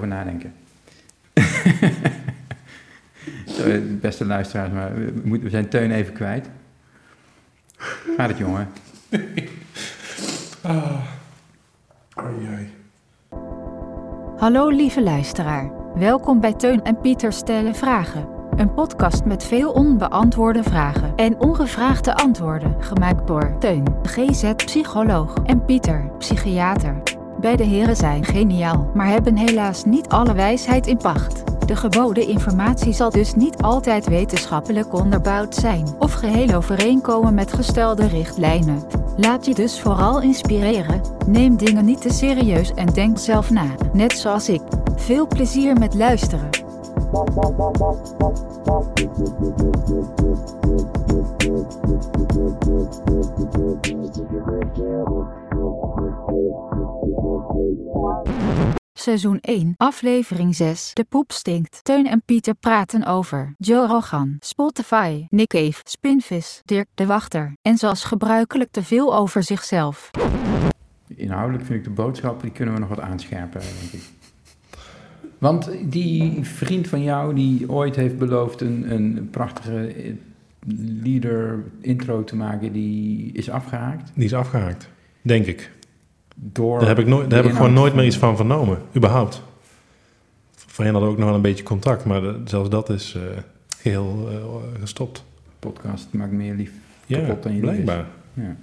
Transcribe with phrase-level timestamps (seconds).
[0.00, 0.54] over nadenken.
[4.00, 6.48] Beste luisteraars, maar we, moeten- we zijn Teun even kwijt.
[8.16, 8.68] Gaat het, jongen?
[10.62, 11.00] Ah.
[14.36, 15.70] Hallo lieve luisteraar.
[15.94, 18.28] Welkom bij Teun en Pieter stellen vragen.
[18.56, 26.10] Een podcast met veel onbeantwoorde vragen en ongevraagde antwoorden, gemaakt door Teun, GZ-psycholoog, en Pieter,
[26.18, 27.02] psychiater.
[27.40, 31.42] Beide heren zijn geniaal, maar hebben helaas niet alle wijsheid in pacht.
[31.66, 38.06] De geboden informatie zal dus niet altijd wetenschappelijk onderbouwd zijn of geheel overeenkomen met gestelde
[38.06, 38.82] richtlijnen.
[39.16, 41.00] Laat je dus vooral inspireren.
[41.26, 44.62] Neem dingen niet te serieus en denk zelf na, net zoals ik.
[44.96, 46.48] Veel plezier met luisteren.
[58.92, 60.90] Seizoen 1, aflevering 6.
[60.94, 61.84] De poep stinkt.
[61.84, 67.76] Teun en Pieter praten over Joe Rogan, Spotify, Nick Cave, Spinvis, Dirk de Wachter en
[67.76, 70.10] zoals gebruikelijk te veel over zichzelf.
[71.06, 74.02] Inhoudelijk vind ik de boodschap, die kunnen we nog wat aanscherpen, denk ik.
[75.38, 80.12] Want die vriend van jou, die ooit heeft beloofd een, een prachtige eh,
[81.02, 84.10] leader intro te maken, die is afgehaakt.
[84.14, 84.88] Die is afgehaakt,
[85.22, 85.70] denk ik.
[86.40, 89.42] Door Daar heb ik, nooit, daar heb ik gewoon nooit meer iets van vernomen, überhaupt.
[90.54, 93.22] Voorheen hadden we ook nog wel een beetje contact, maar de- zelfs dat is eh,
[93.76, 95.24] geheel eh, gestopt.
[95.58, 96.72] podcast maakt meer lief
[97.06, 97.82] Ja, kapot dan je lief is.
[97.82, 98.06] blijkbaar.
[98.34, 98.56] Ja.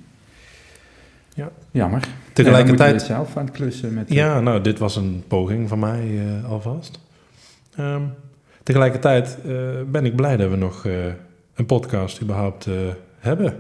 [1.34, 1.52] Ja.
[1.72, 2.08] Jammer.
[2.34, 4.14] Tegelijkertijd, zelf aan het klussen met...
[4.14, 7.00] ja, nou, dit was een poging van mij eh, alvast.
[7.76, 8.02] Ehm,
[8.64, 9.54] tegelijkertijd eh,
[9.88, 11.06] ben ik blij dat we nog eh,
[11.56, 12.74] een podcast überhaupt eh,
[13.20, 13.56] hebben.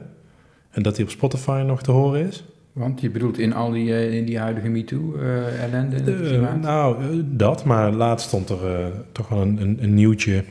[0.69, 2.43] En dat die op Spotify nog te horen is.
[2.75, 5.95] Want je bedoelt in al die, eh, in die huidige MeToo-ellende?
[5.95, 7.63] in het Eh, nou, eh, dat.
[7.63, 10.43] Maar laatst stond er eh, toch wel een, een, een nieuwtje...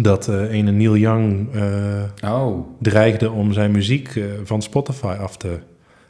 [0.00, 5.36] dat eh een Neil Young eh, oh, dreigde om zijn muziek eh, van Spotify af
[5.36, 5.58] te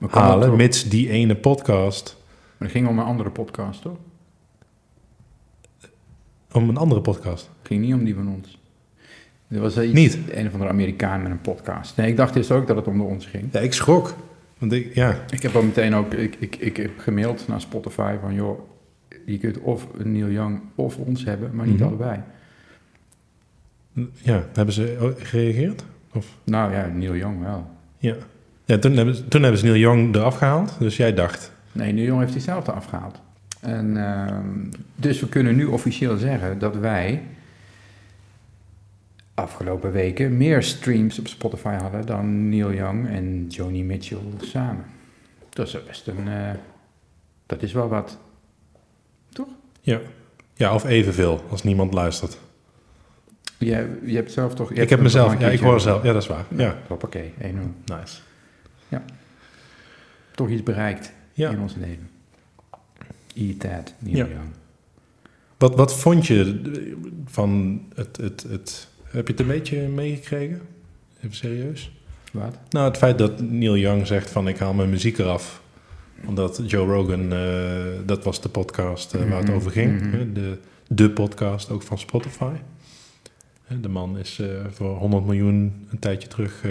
[0.09, 0.57] halen...
[0.57, 2.17] mits die ene podcast...
[2.57, 3.97] Maar het ging om een andere podcast, toch?
[6.53, 7.51] om een andere podcast.
[7.59, 8.59] Het ging niet om die van ons.
[9.49, 10.19] Er was iets, Niet?
[10.31, 11.97] een of andere Amerikaan met een podcast.
[11.97, 13.45] Nee, ik dacht eerst ook dat het om de ons ging.
[13.53, 14.15] Ja, ik schrok.
[14.61, 18.15] Want ik, ja, Ik heb al meteen ook, ik, ik, ik heb gemaild naar Spotify
[18.21, 18.61] van, joh,
[19.27, 21.85] je kunt of Neil Young of ons hebben, maar niet Mhm.
[21.89, 22.21] allebei.
[24.23, 25.85] ja, hebben ze gereageerd?
[26.45, 27.71] Nou ja, Neil Young wel.
[27.99, 28.15] Ja.
[28.65, 30.77] Ja, toen hebben, ze, toen hebben ze Neil Young eraf gehaald.
[30.79, 31.53] Dus jij dacht...
[31.73, 33.21] Nee, Neil Young heeft diezelfde afgehaald.
[33.61, 34.45] En, ehm,
[34.97, 37.23] dus we kunnen nu officieel zeggen dat wij
[39.41, 44.85] afgelopen weken meer streams op Spotify hadden dan Neil Young en Joni Mitchell samen.
[45.51, 46.29] Dat is best een.
[46.29, 46.51] eh,
[47.47, 48.19] dat is wel wat.
[49.83, 50.01] Ja.
[50.55, 52.39] ja, of evenveel als niemand luistert.
[53.59, 54.73] Je, je hebt zelf toch.
[54.73, 55.39] ik heb mezelf...
[55.41, 56.03] Ja, ik hoor zelf.
[56.03, 56.45] Ja, dat is waar.
[56.57, 57.45] Ja, Hoppakee, 1-0.
[57.85, 58.19] nice.
[60.35, 61.51] Toch iets bereikt Ja.
[61.51, 62.09] in ons leven.
[63.35, 64.25] E-Tat, Neil Ja.
[64.27, 64.49] Young.
[65.59, 66.61] Wat, wat vond je
[67.27, 68.89] van het, het, het...
[69.11, 70.61] Heb je het een beetje meegekregen?
[71.19, 71.93] Even serieus?
[72.33, 72.57] Wat?
[72.71, 75.63] Nou, het feit dat Neil Young zegt van ik haal mijn muziek eraf.
[76.27, 77.73] Omdat Joe Rogan, eh,
[78.07, 80.01] dat was de podcast eh, waar het Mhm, over ging.
[80.01, 80.11] mhm.
[80.17, 82.53] hè, De, de podcast ook van Spotify.
[83.81, 86.71] De man is eh, voor 100 miljoen een tijdje terug eh,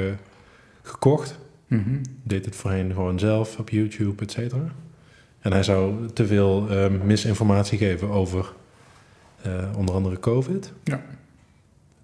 [0.82, 1.40] gekocht.
[1.68, 1.90] Mhm.
[2.24, 4.72] Deed het voorheen gewoon zelf op YouTube, et cetera.
[5.40, 8.54] En hij zou te veel eh, misinformatie geven over
[9.42, 10.74] eh, onder andere COVID.
[10.84, 11.02] Ja.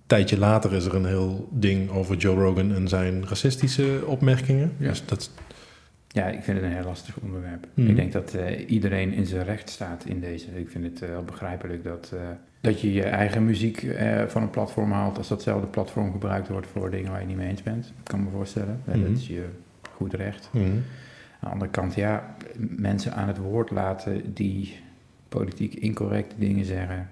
[0.06, 4.72] Tijdje later is er een heel ding over Joe Rogan en zijn racistische opmerkingen.
[4.78, 4.90] Ja.
[4.90, 5.32] Dus dat,
[6.08, 7.68] Ja, ik vind het een heel lastig onderwerp.
[7.74, 7.90] Mhm.
[7.90, 10.60] Ik denk dat eh, iedereen in zijn recht staat in deze.
[10.60, 12.20] Ik vind het eh, heel begrijpelijk dat, eh,
[12.62, 16.68] dat je je eigen muziek eh, van een platform haalt als datzelfde platform gebruikt wordt
[16.68, 17.86] voor dingen waar je niet mee eens bent.
[17.86, 18.82] Ik kan me voorstellen.
[18.86, 19.10] En Mhm.
[19.12, 19.46] Dat is je
[19.96, 20.50] goed recht.
[20.52, 20.64] mhm.
[20.66, 20.82] Aan
[21.40, 24.80] de andere kant, ja, mensen aan het woord laten die
[25.30, 27.10] politiek incorrecte dingen zeggen.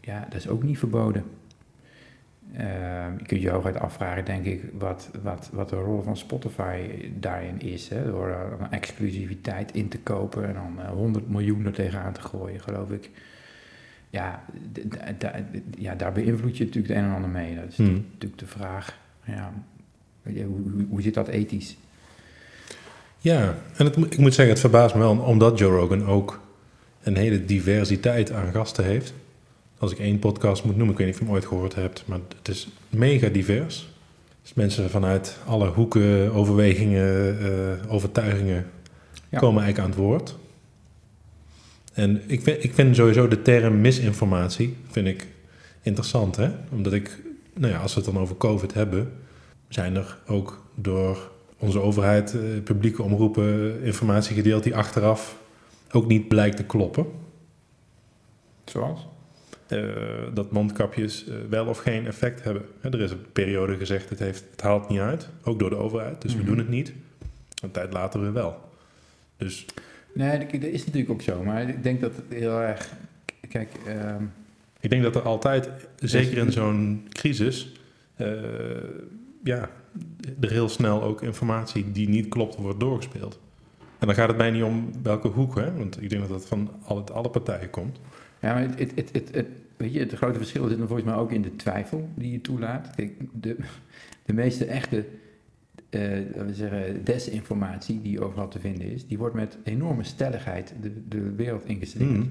[0.00, 1.24] Ja, dat is ook niet verboden.
[2.52, 2.66] Eh,
[3.18, 6.78] je kunt je hooguit afvragen, denk ik, wat, wat, wat de rol van Spotify
[7.18, 7.88] daarin is.
[7.88, 8.04] Hè?
[8.04, 12.60] Door een exclusiviteit in te kopen en dan eh, 100 miljoen er tegenaan te gooien,
[12.60, 13.10] geloof ik.
[14.10, 14.42] Ja,
[15.78, 17.54] ja, daar beïnvloed je natuurlijk het een en ander mee.
[17.54, 18.04] Dat is Hmm.
[18.12, 18.98] natuurlijk de vraag.
[19.24, 19.52] Ja,
[20.22, 21.76] hoe, hoe, hoe zit dat ethisch?
[23.18, 26.40] Ja, en het, ik moet zeggen, het verbaast me wel omdat Joe Rogan ook
[27.02, 29.14] een hele diversiteit aan gasten heeft.
[29.80, 32.02] Als ik één podcast moet noemen, ik weet niet of je hem ooit gehoord hebt,
[32.06, 33.88] maar het is mega divers.
[34.42, 38.66] Dus mensen vanuit alle hoeken, overwegingen, eh, overtuigingen
[39.28, 39.38] Ja.
[39.38, 40.36] komen eigenlijk aan het woord.
[41.92, 45.26] En ik vind, ik vind sowieso de term misinformatie vind ik
[45.82, 46.50] interessant, hè?
[46.72, 47.22] Omdat ik,
[47.54, 49.12] nou ja, als we het dan over COVID hebben,
[49.68, 55.36] zijn er ook door onze overheid, eh, publieke omroepen, informatie gedeeld die achteraf
[55.92, 57.06] ook niet blijkt te kloppen.
[58.64, 59.06] Zoals?
[59.70, 59.82] Eh,
[60.34, 62.62] dat mondkapjes eh, wel of geen effect hebben.
[62.80, 65.76] Hè, er is een periode gezegd, het, heeft, het haalt niet uit, ook door de
[65.76, 66.40] overheid, dus Mhm.
[66.40, 66.92] we doen het niet.
[67.62, 68.58] Een tijd later weer wel.
[69.36, 69.66] Dus
[70.14, 71.42] Nee, dat dat is natuurlijk ook zo.
[71.42, 72.92] Maar ik denk dat het heel erg...
[73.48, 74.24] Kijk, ehm,
[74.80, 75.68] ik denk dat er altijd,
[75.98, 77.72] zeker in zo'n crisis,
[78.16, 78.26] eh,
[79.44, 79.70] ja,
[80.40, 83.38] er heel snel ook informatie die niet klopt wordt doorgespeeld.
[83.98, 85.72] En dan gaat het mij niet om welke hoek, hè?
[85.74, 88.00] want ik denk dat dat van alle, alle partijen komt.
[88.40, 89.46] Ja, maar het, het, het, het, het-
[89.76, 92.40] weet je, het grote verschil zit dan volgens mij ook in de twijfel die je
[92.40, 92.90] toelaat.
[92.94, 93.56] Kijk, de,
[94.24, 95.04] de meeste echte,
[95.90, 101.08] laten we zeggen, desinformatie die overal te vinden is, die wordt met enorme stelligheid de,
[101.08, 102.18] de wereld ingeslingerd.
[102.18, 102.28] Mhm.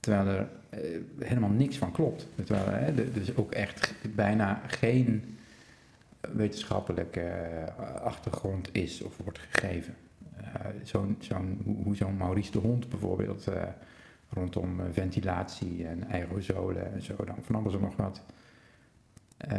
[0.00, 0.80] Terwijl er eh,
[1.18, 2.26] helemaal niks van klopt.
[2.44, 5.24] Terwijl er hè, er dus ook echt bijna geen
[6.32, 9.94] wetenschappelijke eh, achtergrond is of wordt gegeven.
[10.82, 13.46] Zo'n, zo'n, hoe, hoe zo'n Maurice de Hond bijvoorbeeld
[14.32, 18.22] rondom eh, ventilatie en aerosolen en zo, dan van alles en nog wat,
[19.36, 19.50] eh,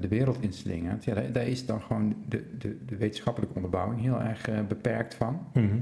[0.00, 1.04] de wereld inslingert.
[1.04, 5.14] Ja, daar, daar is dan gewoon de, de, de wetenschappelijke onderbouwing heel erg eh, beperkt
[5.14, 5.46] van.
[5.52, 5.78] Mhm.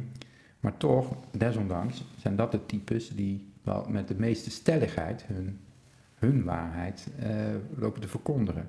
[0.61, 5.59] Maar toch, desondanks, zijn dat de types die wel met de meeste stelligheid hun,
[6.15, 7.07] hun waarheid
[7.77, 8.69] lopen te verkondigen.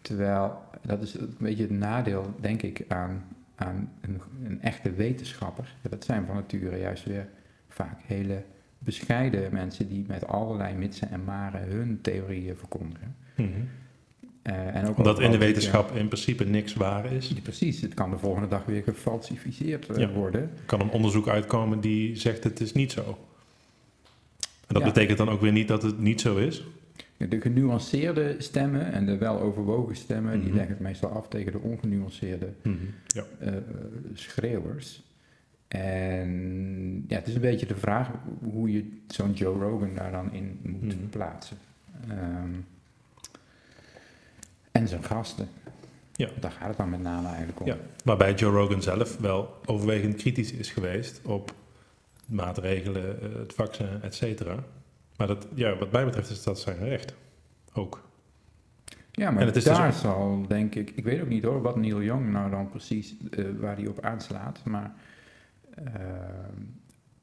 [0.00, 3.24] Terwijl, dat is een beetje het nadeel, denk ik, aan,
[3.54, 5.76] aan een, een echte wetenschapper.
[5.82, 7.28] Ja, dat zijn van nature juist weer
[7.68, 8.42] vaak hele
[8.78, 13.16] bescheiden mensen die met allerlei mitsen en maren hun theorieën verkondigen.
[13.36, 13.48] Mhm.
[14.42, 17.28] Eh, en ook Omdat in de wetenschap in principe niks waar is.
[17.28, 20.10] Ja, Precies, het kan de volgende dag weer gefalsificeerd eh, Ja.
[20.10, 20.40] worden.
[20.42, 23.02] Er kan een onderzoek uitkomen die zegt het is niet zo.
[24.66, 24.88] En dat Ja.
[24.88, 26.64] betekent dan ook weer niet dat het niet zo is.
[27.16, 30.56] De genuanceerde stemmen en de weloverwogen stemmen, die Mhm.
[30.56, 32.52] leggen het meestal af tegen de ongenuanceerde
[33.06, 33.24] Ja.
[33.38, 33.62] eh, eh,
[34.14, 35.02] schreeuwers.
[35.68, 38.10] En ja, het is een beetje de vraag
[38.42, 41.08] hoe je zo'n Joe Rogan daar dan in moet Mhm.
[41.10, 41.56] plaatsen.
[42.08, 42.50] Ehm,
[44.72, 45.48] en zijn gasten.
[46.12, 46.28] Ja.
[46.40, 47.66] Daar gaat het dan met name eigenlijk om.
[47.66, 47.76] Ja.
[48.04, 51.54] Waarbij Joe Rogan zelf wel overwegend kritisch is geweest op
[52.26, 54.64] maatregelen, eh, het vaccin, et cetera.
[55.16, 57.14] Maar dat, ja, wat mij betreft is dat zijn recht.
[57.74, 58.06] Ook.
[59.12, 61.62] Ja, maar En het is dus daar zal, denk ik, ik weet ook niet hoor,
[61.62, 64.92] wat Neil Young nou dan precies, eh, waar hij op aanslaat, maar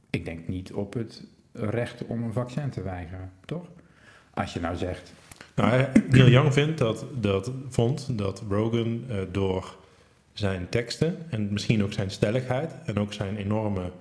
[0.09, 1.23] ik denk niet op het
[1.53, 3.65] recht om een vaccin te weigeren, toch?
[4.33, 5.13] Als je nou zegt,
[5.55, 9.75] Nou, hij- Neil Young vindt dat, dat, vond dat Rogan eh, door
[10.33, 13.91] zijn teksten en misschien ook zijn stelligheid en ook zijn enorme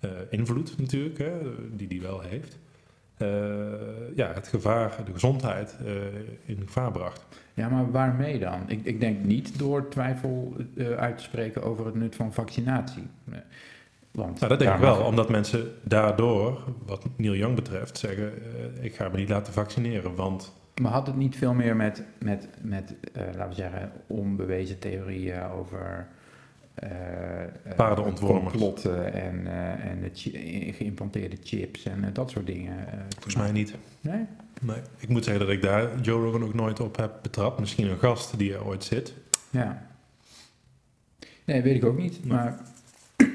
[0.00, 1.32] eh, invloed natuurlijk, hè,
[1.76, 2.58] die hij wel heeft,
[3.16, 3.28] eh,
[4.16, 5.92] ja, het gevaar, de gezondheid eh,
[6.44, 7.24] in gevaar bracht.
[7.54, 8.60] ja, maar waarmee dan?
[8.66, 13.06] Ik, ik denk niet door twijfel eh, uit te spreken over het nut van vaccinatie.
[14.16, 18.32] Want Nou, dat denk ik wel, mag- omdat mensen daardoor, wat Neil Young betreft, zeggen:
[18.78, 22.02] eh, Ik ga me niet laten vaccineren, want Maar had het niet veel meer met,
[22.18, 26.06] met, met eh, laten we zeggen, onbewezen theorieën over
[26.74, 28.50] eh, eh, Paardenontwormers.
[28.50, 29.46] complotten en,
[29.80, 32.76] en de chi- geïmplanteerde chips en dat soort dingen?
[33.12, 33.74] volgens mij niet.
[34.00, 34.24] Nee?
[34.60, 34.76] Nee.
[34.98, 37.60] Ik moet zeggen dat ik daar Joe Rogan ook nooit op heb betrapt.
[37.60, 39.14] Misschien een gast die er ooit zit.
[39.50, 39.86] Ja.
[41.44, 42.24] Nee, weet ik ook niet.
[42.24, 42.38] Nee.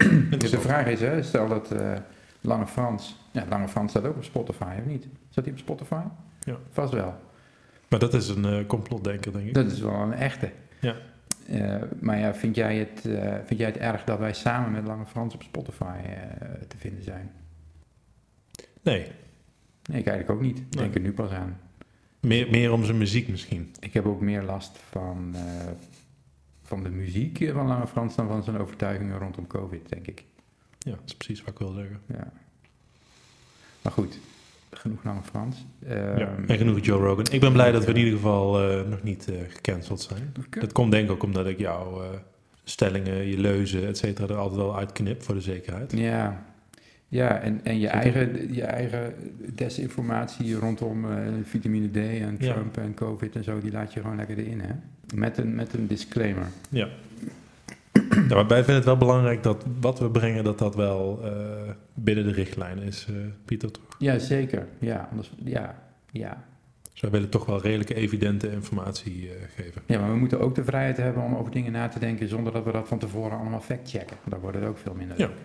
[0.29, 1.93] Maar de vraag is, hè, stel dat eh,
[2.41, 3.19] Lange Frans...
[3.31, 5.07] Ja, Lange Frans staat ook op Spotify, of niet?
[5.29, 6.01] Staat hij op Spotify?
[6.43, 6.57] Ja.
[6.71, 7.15] Vast wel.
[7.89, 9.53] Maar dat is een eh, complotdenker, denk ik.
[9.53, 10.51] Dat is wel een echte.
[10.79, 10.95] Ja.
[11.47, 13.01] Eh, maar ja, vind jij, het,
[13.45, 15.97] vind jij het erg dat wij samen met Lange Frans op Spotify
[16.67, 17.31] te vinden zijn?
[18.81, 19.07] Nee,
[19.89, 20.57] Nee, ik eigenlijk ook niet.
[20.57, 20.83] Ik Nee.
[20.83, 21.57] denk er nu pas aan.
[22.19, 23.71] meer, meer om zijn muziek misschien.
[23.79, 25.35] Ik heb ook meer last van,
[26.71, 30.23] van de muziek eh, van Lange Frans dan van zijn overtuigingen rondom COVID, denk ik.
[30.79, 31.99] Ja, dat is precies wat ik wil zeggen.
[32.05, 32.31] Ja.
[33.81, 34.19] Maar goed,
[34.71, 35.65] genoeg Lange Frans.
[35.79, 35.87] ja.
[35.87, 37.25] Ehm, En genoeg Joe Rogan.
[37.31, 40.33] Ik ben blij dat we in ieder geval eh, nog niet eh, gecanceld zijn.
[40.49, 42.01] Dat komt denk ik ook omdat ik jouw
[42.63, 45.91] stellingen, je leuzen, et cetera, er altijd wel uitknip voor de zekerheid.
[45.91, 46.45] Ja,
[47.11, 49.13] ja en, en je, eigen, je eigen
[49.55, 52.53] desinformatie rondom eh, vitamine D en Ja.
[52.53, 54.73] Trump en COVID en zo, die laat je gewoon lekker erin, hè?
[55.15, 56.45] Met een, met een disclaimer.
[56.69, 56.87] Ja.
[58.27, 61.31] ja maar wij vinden het wel belangrijk dat wat we brengen, dat dat wel eh,
[61.93, 63.15] binnen de richtlijnen is, eh,
[63.45, 63.95] Pieter, toch?
[63.99, 64.67] Ja, zeker.
[64.79, 66.43] Ja, anders, ja, ja.
[66.91, 69.81] Dus wij willen toch wel redelijke evidente informatie geven.
[69.85, 72.53] ja, maar we moeten ook de vrijheid hebben om over dingen na te denken zonder
[72.53, 74.17] dat we dat van tevoren allemaal factchecken.
[74.27, 75.19] Dan wordt het ook veel minder.
[75.19, 75.27] Ja.
[75.27, 75.35] leuk.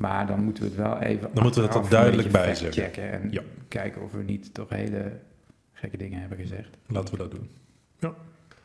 [0.00, 1.30] Maar dan moeten we het wel even.
[1.34, 2.82] Dan moeten we er achteraf duidelijk bij zeggen.
[2.82, 3.42] checken En Ja.
[3.68, 5.18] kijken of we niet toch hele
[5.72, 6.76] gekke dingen hebben gezegd.
[6.86, 7.48] Laten we dat doen.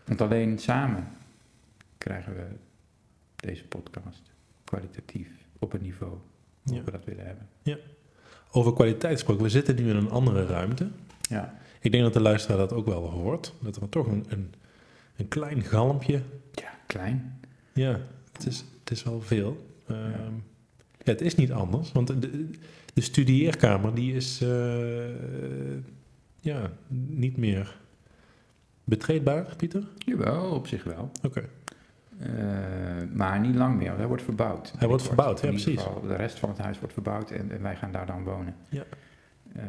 [0.06, 1.08] Want alleen samen
[1.98, 2.44] krijgen we
[3.36, 4.32] deze podcast
[4.64, 5.28] kwalitatief
[5.60, 6.18] op een niveau
[6.64, 6.84] hoe Ja.
[6.84, 7.48] we dat willen hebben.
[8.52, 10.88] Over kwaliteit gesproken, we zitten nu in een andere ruimte.
[11.22, 13.54] Ja, Ik denk dat de luisteraar dat ook wel hoort.
[13.62, 14.54] Dat er toch een, een,
[15.16, 16.22] een klein galmpje.
[16.52, 17.40] ja klein.
[17.74, 18.00] Ja,
[18.34, 19.66] het is, het is wel veel.
[19.88, 20.18] Ehm, ja,
[21.06, 22.50] het is niet anders, want de,
[22.94, 25.06] de studieerkamer die is eh,
[26.40, 26.72] ja,
[27.08, 27.78] niet meer
[28.84, 29.84] betreedbaar, Pieter?
[29.98, 31.12] Jawel, op zich wel.
[31.24, 31.44] Oké.
[32.20, 32.30] Eh,
[33.14, 34.74] maar niet lang meer, want hij wordt verbouwd.
[34.78, 35.82] Hij wordt verbouwd, ja, precies.
[35.82, 38.56] geval, de rest van het huis wordt verbouwd en, en wij gaan daar dan wonen.
[38.70, 38.84] Ja.
[39.56, 39.68] Ehm,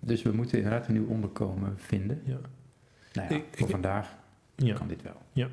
[0.00, 2.20] dus we moeten inderdaad een nieuw onderkomen vinden.
[2.24, 2.38] Ja.
[3.12, 4.16] Nou ja, Ik- voor ik- vandaag
[4.56, 4.74] Ja.
[4.74, 5.22] kan dit wel.
[5.32, 5.48] ja,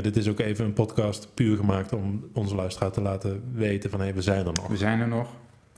[0.00, 4.00] dit is ook even een podcast puur gemaakt om onze luisteraar te laten weten van
[4.00, 4.66] hé, we zijn er nog.
[4.66, 5.28] We zijn er nog.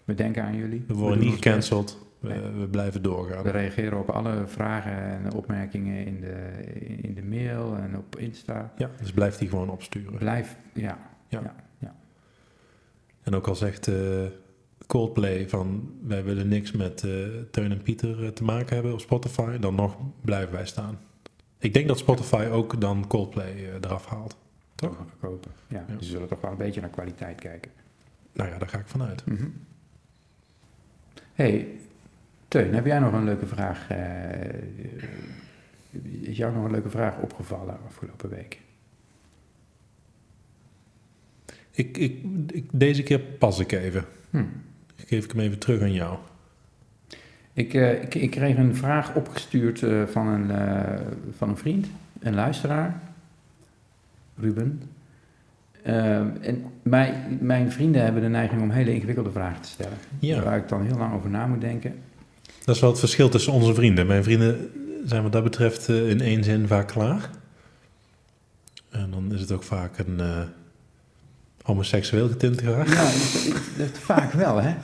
[0.04, 0.85] We denken aan jullie.
[0.87, 1.99] We worden niet gecanceld.
[2.21, 2.40] We, Nee.
[2.40, 3.42] we blijven doorgaan.
[3.42, 6.64] We reageren op alle vragen en opmerkingen in de,
[7.02, 8.73] in de mail en op Insta.
[8.76, 10.19] Ja, dus blijf die gewoon opsturen.
[10.19, 10.99] Blijf, ja.
[11.28, 11.54] Ja.
[11.78, 11.95] ja.
[13.23, 13.95] En ook al zegt eh,
[14.87, 17.11] Coldplay van wij willen niks met eh,
[17.50, 20.99] Teun en Pieter eh, te maken hebben op Spotify, dan nog blijven wij staan.
[21.62, 24.37] Ik denk dat Spotify ook dan Coldplay eh, eraf haalt.
[24.75, 24.97] Toch?
[25.21, 25.50] Kopen.
[25.69, 25.97] Ja, Ja.
[25.97, 27.71] we zullen toch wel een beetje naar kwaliteit kijken.
[28.33, 29.26] Nou ja, daar ga ik vanuit.
[29.26, 29.47] Mhm.
[31.33, 31.69] hey,
[32.49, 33.88] Teun, heb jij nog een leuke vraag?
[33.90, 34.62] eh,
[36.21, 38.61] is jou nog een leuke vraag opgevallen afgelopen week?
[41.71, 44.04] Ik, ik, ik, deze keer pas ik even.
[44.31, 44.45] Hm.
[44.97, 46.19] Geef ik hem even terug aan jou.
[47.54, 51.00] Ik, eh, ik, ik kreeg een vraag opgestuurd eh, van, een, eh,
[51.37, 51.87] van een vriend,
[52.21, 53.00] een luisteraar,
[54.37, 54.82] Ruben.
[55.82, 59.97] En mijn, mijn vrienden hebben de neiging om hele ingewikkelde vragen te stellen.
[60.18, 60.42] Ja.
[60.42, 61.94] Waar ik dan heel lang over na moet denken.
[62.64, 64.06] Dat is wel het verschil tussen onze vrienden.
[64.06, 64.71] Mijn vrienden
[65.04, 67.30] zijn wat dat betreft in één zin vaak klaar.
[68.90, 70.21] En dan is het ook vaak een
[71.62, 72.94] homoseksueel getint graag.
[72.94, 73.02] Ja,
[73.52, 74.75] dat, dat vaak wel, hè?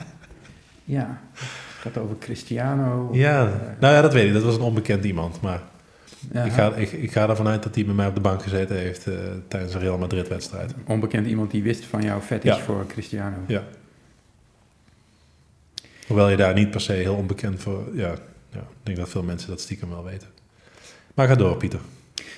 [0.83, 1.21] Ja,
[1.79, 3.09] gaat over Cristiano.
[3.11, 3.43] Ja,
[3.79, 4.33] nou ja, dat weet ik.
[4.33, 5.41] Dat was een onbekend iemand.
[5.41, 5.61] Maar
[6.31, 8.41] ja, ik, ga, ik, ik ga ervan uit dat hij bij mij op de bank
[8.43, 9.13] gezeten heeft eh,
[9.47, 10.73] tijdens een Real Madrid-wedstrijd.
[10.87, 12.59] Onbekend iemand die wist van jouw fetish Ja.
[12.59, 13.37] voor Cristiano.
[13.47, 13.63] Ja.
[16.07, 17.83] Hoewel je daar niet per se heel onbekend voor...
[17.93, 18.13] Ja,
[18.51, 20.27] ja, ik denk dat veel mensen dat stiekem wel weten.
[21.13, 21.79] Maar ga door, Pieter.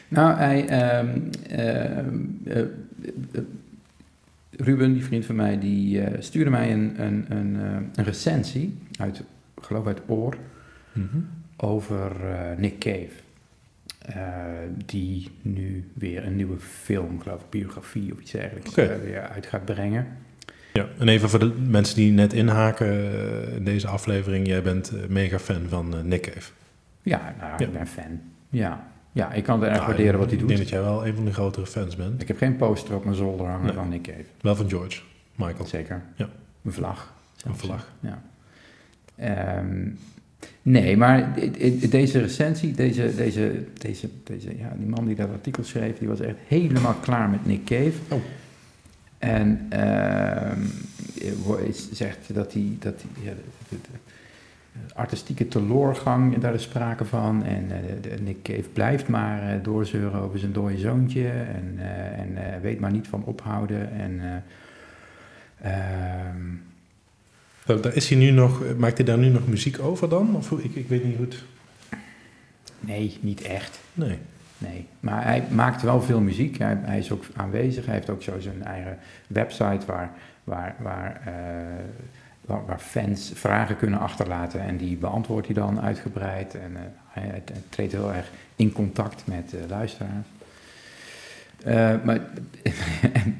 [0.07, 1.19] Nou, hij, ehm,
[1.49, 2.65] ehm, eh, eh,
[4.57, 8.77] Ruben, die vriend van mij, die eh, stuurde mij een, een, een, eh, een recensie
[8.99, 9.19] uit,
[9.57, 10.37] ik geloof uit Oor,
[11.57, 13.09] over eh, Nick Cave.
[14.85, 19.65] Die nu weer een nieuwe film, geloof ik, biografie of iets dergelijks, weer uit gaat
[19.65, 20.07] brengen.
[20.73, 23.13] Ja, en even voor de mensen die net inhaken
[23.55, 24.47] in deze aflevering.
[24.47, 26.51] Jij bent mega fan van Nick Cave.
[27.01, 27.65] Ja, nou, Ja.
[27.65, 28.19] ik ben fan.
[28.49, 28.90] Ja.
[29.11, 30.47] Ja, ik kan het erg Nou, waarderen wat hij Ik doet.
[30.47, 32.21] denk dat jij wel een van de grotere fans bent.
[32.21, 33.73] Ik heb geen poster op mijn zolder hangen Nee.
[33.75, 34.23] van Nick Cave.
[34.41, 35.01] Wel van George,
[35.35, 35.65] Michael.
[35.67, 36.01] Zeker.
[36.15, 36.29] Ja.
[36.63, 37.13] Een vlag.
[37.45, 37.91] Een vlag.
[37.99, 38.21] Ja.
[39.15, 39.87] Ehm,
[40.61, 45.29] nee, maar de- de- deze recensie, deze, deze, deze, deze, ja, die man die dat
[45.31, 47.93] artikel schreef, die was echt helemaal klaar met Nick Cave.
[48.09, 48.19] Oh.
[49.17, 50.61] En ehm,
[51.65, 53.31] is- zegt dat hij, dat hij ja,
[54.93, 57.43] artistieke teloorgang, daar is sprake van.
[57.43, 57.67] En
[58.01, 61.27] de Nick Cave blijft maar eh, doorzeuren over zijn dode zoontje.
[61.29, 63.91] En, eh, en weet maar niet van ophouden.
[63.91, 64.43] En
[65.57, 66.37] eh, ehm,
[67.65, 70.35] Eh, Daar is hij nu nog, maakt hij daar nu nog muziek over dan?
[70.35, 71.43] Of ik, ik weet niet goed.
[72.79, 73.79] nee, niet echt.
[73.93, 74.17] Nee.
[74.57, 76.57] Nee, maar hij maakt wel veel muziek.
[76.57, 77.85] Hij, hij is ook aanwezig.
[77.85, 78.97] Hij heeft ook zo zijn eigen
[79.27, 80.11] website waar,
[80.43, 81.21] waar, waar,
[82.45, 84.61] waar, fans vragen kunnen achterlaten.
[84.61, 86.55] En die beantwoordt hij dan uitgebreid.
[86.55, 90.27] En eh, hij, treedt heel erg in contact met eh, luisteraars.
[91.63, 92.19] Eh, maar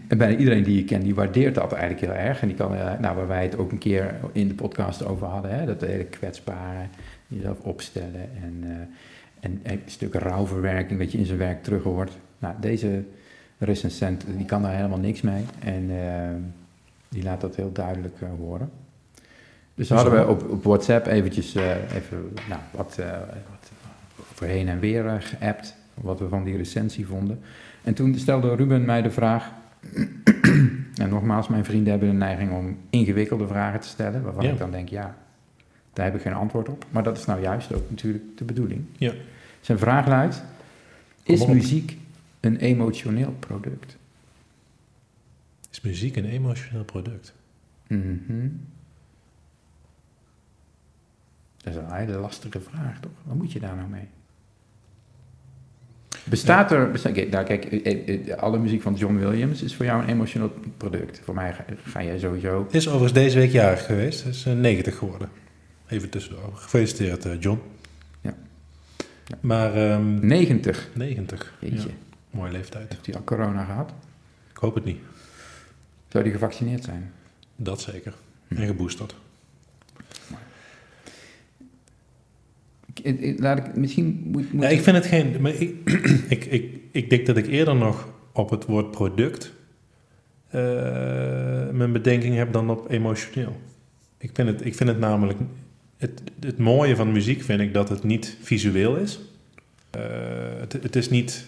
[0.18, 2.42] bijna iedereen die je kent, die waardeert dat eigenlijk heel erg.
[2.42, 5.52] En die kan, nou, waar wij het ook een keer in de podcast over hadden,
[5.52, 6.86] hè, dat hele kwetsbare,
[7.28, 8.64] jezelf opstellen en,
[9.40, 12.18] en, en een stuk rouwverwerking dat je in zijn werk terug hoort.
[12.40, 13.04] Nou, deze
[13.58, 15.90] recensent, die kan daar helemaal niks mee en
[17.10, 18.70] die laat dat heel duidelijk horen.
[19.76, 23.12] Dus hadden we op, op WhatsApp eventjes eh, even nou, wat, eh,
[23.50, 23.72] wat
[24.32, 27.40] over heen en weer eh, geappt, wat we van die recensie vonden.
[27.84, 29.52] En toen stelde Ruben mij de vraag.
[31.04, 34.22] en nogmaals, mijn vrienden hebben de neiging om ingewikkelde vragen te stellen.
[34.24, 34.52] Waarvan Ja.
[34.52, 35.18] ik dan denk, ja,
[35.94, 36.86] daar heb ik geen antwoord op.
[36.90, 38.84] Maar dat is nou juist ook natuurlijk de bedoeling.
[38.98, 39.14] Ja.
[39.62, 40.44] Zijn vraag luidt:
[41.24, 41.98] Is muziek
[42.40, 43.98] een emotioneel product?
[45.72, 47.34] Is muziek een emotioneel product?
[47.88, 48.48] Mhm.
[51.64, 53.12] Dat is een hele lastige vraag, toch?
[53.24, 54.08] Wat moet je daar nou mee?
[56.24, 56.88] Bestaat er...
[57.12, 60.54] Kijk, nou, kijk, eh, eh, alle muziek van John Williams is voor jou een emotioneel
[60.78, 61.22] product.
[61.24, 62.68] Voor mij ga, ga jij sowieso...
[62.72, 64.26] Is overigens deze week jarig geweest.
[64.26, 65.30] Is eh, 90 geworden.
[65.88, 66.52] Even tussendoor.
[66.56, 67.62] Gefeliciteerd, eh, John.
[68.22, 68.34] Ja.
[69.28, 69.38] Ja.
[69.42, 70.90] Maar ehm, 90.
[70.94, 71.54] 90.
[71.60, 71.88] Jeetje.
[71.88, 71.94] Ja,
[72.30, 72.92] mooie leeftijd.
[72.94, 73.94] Heeft hij al corona gehad?
[74.52, 75.00] Ik hoop het niet.
[76.08, 77.12] Zou hij gevaccineerd zijn?
[77.56, 78.14] Dat zeker.
[78.48, 78.56] Hm.
[78.56, 79.16] En geboosterd.
[79.98, 80.06] Ik, ik-
[82.88, 82.91] ik-
[83.38, 84.54] laat ik, misschien moet...
[84.54, 85.36] moet Ja, ik vind het geen...
[85.40, 85.76] Maar ik,
[86.36, 89.54] ik, ik, ik denk dat ik eerder nog op het woord product
[90.52, 93.60] eh, mijn bedenking heb dan op emotioneel.
[94.18, 95.40] Ik vind het, ik vind het namelijk...
[95.98, 99.20] Het, het mooie van muziek vind ik dat het niet visueel is.
[99.90, 100.02] Eh,
[100.60, 101.46] het, het is niet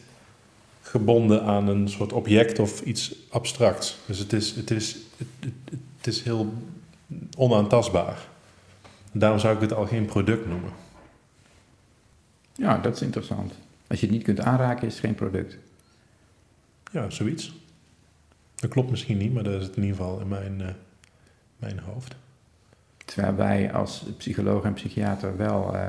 [0.81, 3.97] gebonden aan een soort object of iets abstracts.
[4.05, 5.51] Dus het is, het is, het,
[5.97, 6.53] het is heel
[7.37, 8.27] onaantastbaar.
[9.11, 10.71] Daarom zou ik het al geen product noemen.
[12.55, 13.53] Ja, dat is interessant.
[13.87, 15.57] Als je het niet kunt aanraken, is het geen product.
[16.91, 17.53] Ja, zoiets.
[18.55, 20.73] Dat klopt misschien niet, maar dat is het in ieder geval in mijn, eh,
[21.57, 22.15] mijn hoofd.
[23.05, 25.87] Terwijl wij als psycholoog en psychiater wel eh,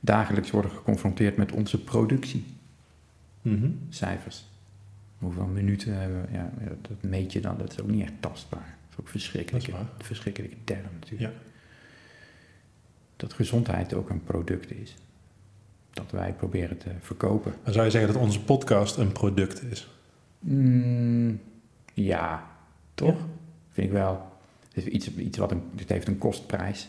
[0.00, 4.48] dagelijks worden geconfronteerd met onze productiecijfers.
[5.18, 6.32] Hoeveel minuten hebben we?
[6.32, 8.60] Ja, dat meet je dan, dat is ook niet echt tastbaar.
[8.60, 9.64] Dat is ook verschrikkelijk.
[9.64, 9.90] Dat is waar.
[9.98, 11.32] Een verschrikkelijke term natuurlijk.
[11.32, 11.38] Ja.
[13.16, 14.94] Dat gezondheid ook een product is.
[15.92, 17.54] Dat wij proberen te verkopen.
[17.64, 19.88] Dan zou je zeggen dat onze podcast een product is.
[20.38, 21.40] Mm,
[21.94, 22.46] ja,
[22.94, 23.18] toch?
[23.18, 23.24] Ja.
[23.72, 24.28] Vind ik wel.
[24.72, 26.88] Het, is iets, iets wat een, het heeft een kostprijs.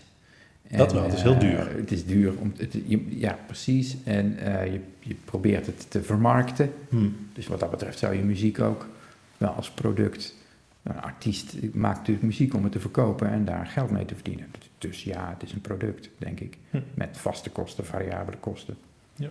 [0.69, 1.75] Dat wel, het is heel eh, duur.
[1.77, 2.33] het is duur.
[2.37, 3.97] Om, het, je- ja, precies.
[4.03, 6.73] En eh, je, je probeert het te vermarkten.
[6.89, 7.09] Hm.
[7.33, 8.87] Dus wat dat betreft zou je muziek ook
[9.37, 10.35] wel als product...
[10.83, 14.47] Een artiest maakt natuurlijk muziek om het te verkopen en daar geld mee te verdienen.
[14.77, 16.57] Dus ja, het is een product, denk ik.
[16.69, 16.79] Hm.
[16.93, 18.77] Met vaste kosten, variabele kosten.
[19.15, 19.29] Ja.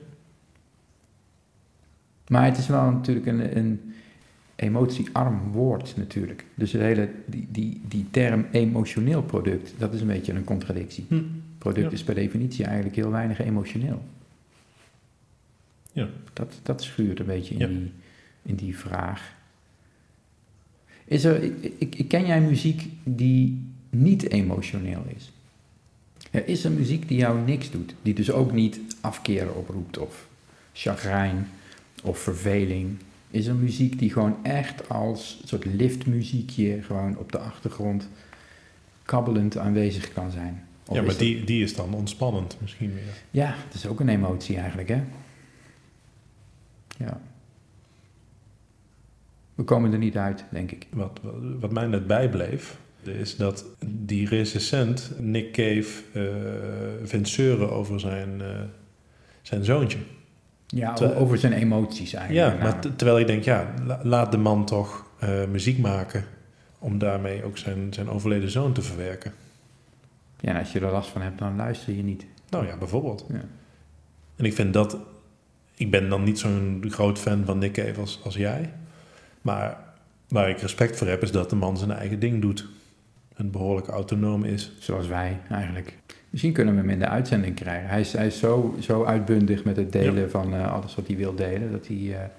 [2.29, 3.95] Maar het is wel natuurlijk een, een
[4.57, 6.45] emotiearm woord natuurlijk.
[6.55, 11.05] Dus het hele, die, die, die term emotioneel product, dat is een beetje een contradictie.
[11.09, 11.23] Hm.
[11.59, 11.93] Product Ja.
[11.93, 14.03] is per definitie eigenlijk heel weinig emotioneel.
[15.93, 16.09] Ja.
[16.33, 17.67] Dat, dat schuurt een beetje in, Ja.
[17.67, 17.93] die,
[18.43, 19.35] in die vraag.
[21.05, 25.33] Is er, ik, ik, ik ken jij muziek die niet emotioneel is?
[26.31, 30.29] Er is er muziek die jou niks doet, die dus ook niet afkeren oproept of
[30.73, 31.49] chagrijn
[32.03, 32.97] of verveling.
[33.31, 38.09] Is er muziek die gewoon echt als een soort liftmuziekje gewoon op de achtergrond
[39.03, 40.65] kabbelend aanwezig kan zijn?
[40.87, 43.03] Of Ja, maar dat- die, die is dan ontspannend misschien weer.
[43.31, 45.03] ja, het is ook een emotie eigenlijk, hè?
[46.99, 47.21] Ja.
[49.55, 50.87] We komen er niet uit, denk ik.
[50.91, 52.77] Wat, wat, wat mij net bijbleef,
[53.09, 56.23] is dat die recensent, Nick Cave, eh
[57.09, 58.47] vindt zeuren over zijn, eh,
[59.43, 59.99] zijn zoontje.
[60.67, 62.57] Ja, over zijn emoties eigenlijk.
[62.59, 66.25] Ja, maar terwijl ik denk, ja, la- laat de man toch eh, muziek maken
[66.79, 69.33] om daarmee ook zijn, zijn overleden zoon te verwerken.
[70.41, 72.27] ja, en als je er last van hebt, dan luister je niet.
[72.51, 73.27] Nou ja, bijvoorbeeld.
[73.33, 73.41] Ja.
[74.37, 74.97] En ik vind dat,
[75.75, 78.73] ik ben dan niet zo'n groot fan van Nick Cave als, als jij,
[79.43, 79.79] maar
[80.29, 82.67] waar ik respect voor heb, is dat de man zijn eigen ding doet.
[83.41, 84.73] En behoorlijk autonoom is.
[84.79, 85.97] Zoals wij eigenlijk.
[86.31, 87.89] Misschien kunnen we hem in de uitzending krijgen.
[87.89, 91.17] Hij is, hij is zo, zo uitbundig met het delen van eh, alles wat hij
[91.17, 91.71] wil delen.
[91.73, 92.31] Dat hij,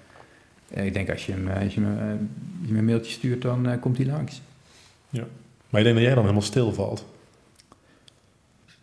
[0.68, 2.20] eh, ik denk als je hem, eh, als je hem, als
[2.62, 4.42] je hem een mailtje stuurt, dan komt hij langs.
[5.70, 7.06] Maar ik denk dat jij dan helemaal stilvalt.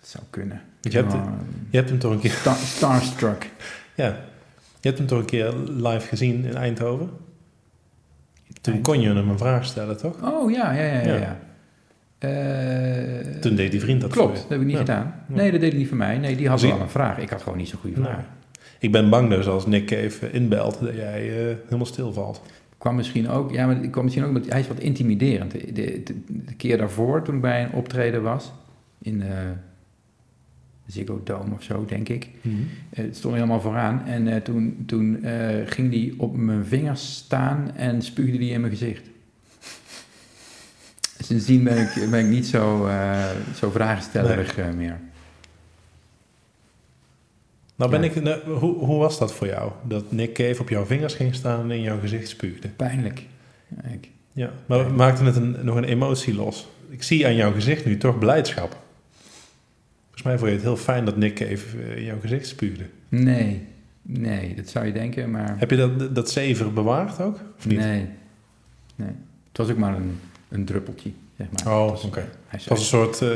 [0.01, 0.63] Dat zou kunnen.
[0.81, 1.13] Je hebt,
[1.71, 3.51] je hebt hem toch een keer, Star, starstruck.
[3.95, 4.07] ja,
[4.81, 7.11] je hebt hem toch een keer live gezien in Eindhoven?
[8.61, 10.23] Toen kon je hem een vraag stellen, toch?
[10.23, 11.01] Oh ja, ja, ja.
[11.01, 11.17] ja, Ja.
[11.17, 11.39] ja.
[12.19, 14.79] Eh, Toen deed die vriend dat Klopt, dat heb ik niet Ja.
[14.81, 15.15] gedaan.
[15.27, 16.19] Nee, dat deed hij niet voor mij.
[16.19, 17.19] Nee, die had Zie- wel een vraag.
[17.19, 18.25] Ik had gewoon niet zo'n goede vraag.
[18.81, 22.43] Ik ben bang dus als Nick Cave inbelt dat jij eh, helemaal stilvalt.
[22.79, 25.51] kwam misschien ook, ja, maar kwam misschien ook omdat hij is wat intimiderend.
[25.51, 28.53] De, de, de- de keer daarvoor, toen ik bij een optreden was,
[29.03, 29.29] in eh
[30.87, 32.29] Ziggo Dome of zo, denk ik.
[32.91, 34.03] Het stond helemaal vooraan.
[34.07, 35.19] En toen, toen
[35.67, 39.11] ging hij op mijn vingers staan en spuugde hij in mijn gezicht.
[41.21, 43.25] Sindsdien ben ik, ben ik niet zo, eh
[43.57, 44.99] zo vragenstellerig eh, meer.
[47.77, 48.09] Nou ben Ja.
[48.09, 49.73] ik, nou, hoe, hoe was dat voor jou?
[49.85, 52.69] Dat Nick Cave op jouw vingers ging staan en in jouw gezicht spuugde?
[52.69, 53.23] Pijnlijk.
[54.33, 56.69] Ja, maar maakte het een, nog een emotie los?
[56.89, 58.77] Ik zie aan jouw gezicht nu toch blijdschap.
[60.05, 62.85] Volgens mij vond je het heel fijn dat Nick Cave eh, in jouw gezicht spuugde.
[63.09, 63.67] nee,
[64.03, 65.59] nee, dat zou je denken, maar...
[65.59, 67.41] Heb je dat, dat zever bewaard ook?
[67.59, 67.79] Of niet?
[67.79, 68.07] Nee,
[68.97, 69.13] nee.
[69.49, 70.19] Het was ook maar een,
[70.49, 71.11] een druppeltje.
[71.37, 71.79] zeg maar.
[71.79, 72.21] Oh, oké.
[72.47, 73.31] Hij, Het was een soort uh,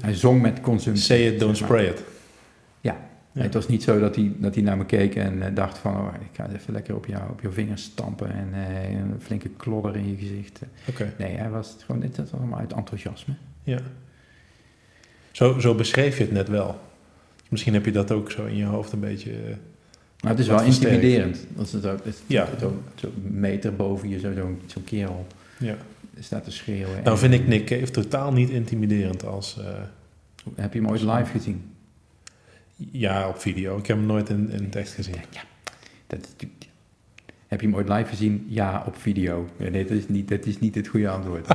[0.00, 1.04] hij zong met consumptie.
[1.04, 1.78] say it, don't zeg maar.
[1.78, 2.02] spray it.
[2.80, 2.96] Ja.
[3.32, 3.42] Ja.
[3.42, 5.96] Het was niet zo dat hij, dat hij naar me keek en eh, dacht van...
[5.96, 9.48] Oh, ik ga even lekker op jou, op je vingers stampen en eh, een flinke
[9.48, 10.60] klodder in je gezicht.
[10.88, 13.34] Oké, Nee, hij was gewoon, dit was allemaal uit enthousiasme.
[13.62, 13.78] ja.
[15.30, 16.80] Zo, zo beschreef je het net wel.
[17.48, 19.30] Misschien heb je dat ook zo in je hoofd een beetje...
[19.32, 19.54] eh,
[20.20, 21.46] Maar het is wel intimiderend.
[21.48, 22.04] Dat is het ook.
[22.04, 22.48] Het Ja.
[22.60, 25.26] Zo'n zo meter boven je, zo'n zo, zo'n kerel
[25.58, 25.76] ja.
[26.22, 27.02] Staat te schreeuwen.
[27.04, 29.58] Nou vind ik Nick Cave totaal niet intimiderend als...
[29.58, 29.64] eh,
[30.54, 31.70] Heb je hem ooit live gezien?
[32.90, 33.78] ja, op video.
[33.78, 35.14] Ik heb hem nooit in, in tekst gezien.
[35.30, 35.40] Ja,
[36.06, 36.46] dat is.
[37.46, 38.46] Heb je hem ooit live gezien?
[38.48, 39.48] Ja, op video.
[39.56, 41.46] Nee, dat is niet, dat is niet het goede antwoord.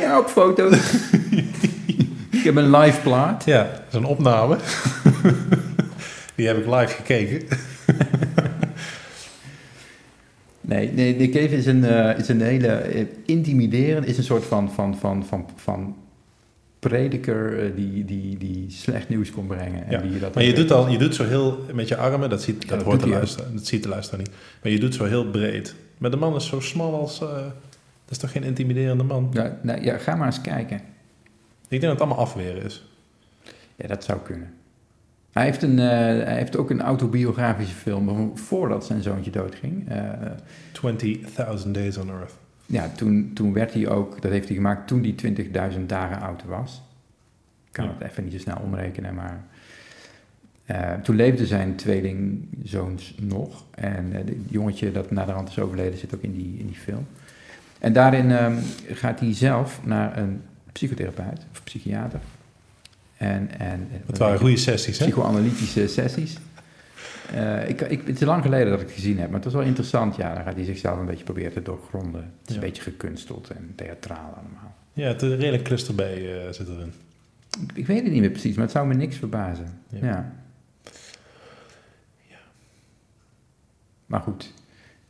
[0.00, 0.70] Ja, op foto.
[2.30, 3.44] ik heb een live plaat.
[3.44, 4.58] Ja, dat is een opname.
[6.34, 7.58] Die heb ik live gekeken.
[10.76, 14.44] Nee, nee Nick Cave is een, eh, is een hele eh, intimiderend, is een soort
[14.44, 15.96] van, van, van, van, van
[16.78, 19.86] prediker eh, die, die, die slecht nieuws kon brengen.
[19.86, 22.30] En Ja, die dat Maar je doet, al, je doet zo heel met je armen,
[22.30, 24.30] dat, ziet, dat, hoort de luisteraar, dat ziet de luisteraar niet.
[24.62, 25.74] Maar je doet zo heel breed.
[25.98, 27.20] Maar de man is zo smal als...
[27.20, 29.30] eh, dat is toch geen intimiderende man?
[29.32, 30.76] Ja, nou, ja, ga maar eens kijken.
[31.68, 32.84] Ik denk dat het allemaal afweren is.
[33.76, 34.52] Ja, dat zou kunnen.
[35.34, 35.86] Hij heeft, een, eh,
[36.24, 39.88] hij heeft ook een autobiografische film voordat zijn zoontje doodging.
[39.88, 40.00] Eh,
[40.72, 42.34] 20.000 Days on Earth.
[42.66, 46.44] ja, toen, toen werd hij ook, dat heeft hij gemaakt toen hij 20.000 dagen oud
[46.44, 46.82] was.
[47.66, 47.90] Ik kan Ja.
[47.98, 49.44] het even niet zo snel omrekenen, maar...
[50.64, 53.64] eh, toen leefden zijn tweelingzoons nog.
[53.74, 57.06] En het jongetje dat naderhand is overleden zit ook in die, in die film.
[57.78, 58.56] En daarin ehm,
[58.88, 60.42] gaat hij zelf naar een
[60.72, 62.20] psychotherapeut of psychiater.
[63.24, 65.04] En, en, Het waren goede sessies, hè?
[65.04, 66.36] psychoanalytische sessies.
[67.34, 69.52] Eh, ik, ik, het is lang geleden dat ik het gezien heb, maar het was
[69.52, 70.16] wel interessant.
[70.16, 72.20] Ja, dan gaat hij zichzelf een beetje proberen te doorgronden.
[72.40, 72.60] Het is Ja.
[72.60, 74.74] een beetje gekunsteld en theatraal allemaal.
[74.92, 76.92] Ja, het is een redelijk cluster bij eh, zit erin.
[77.62, 79.78] Ik, ik weet het niet meer precies, maar het zou me niks verbazen.
[79.88, 79.98] Ja.
[80.06, 80.32] Ja.
[84.06, 84.52] Maar goed.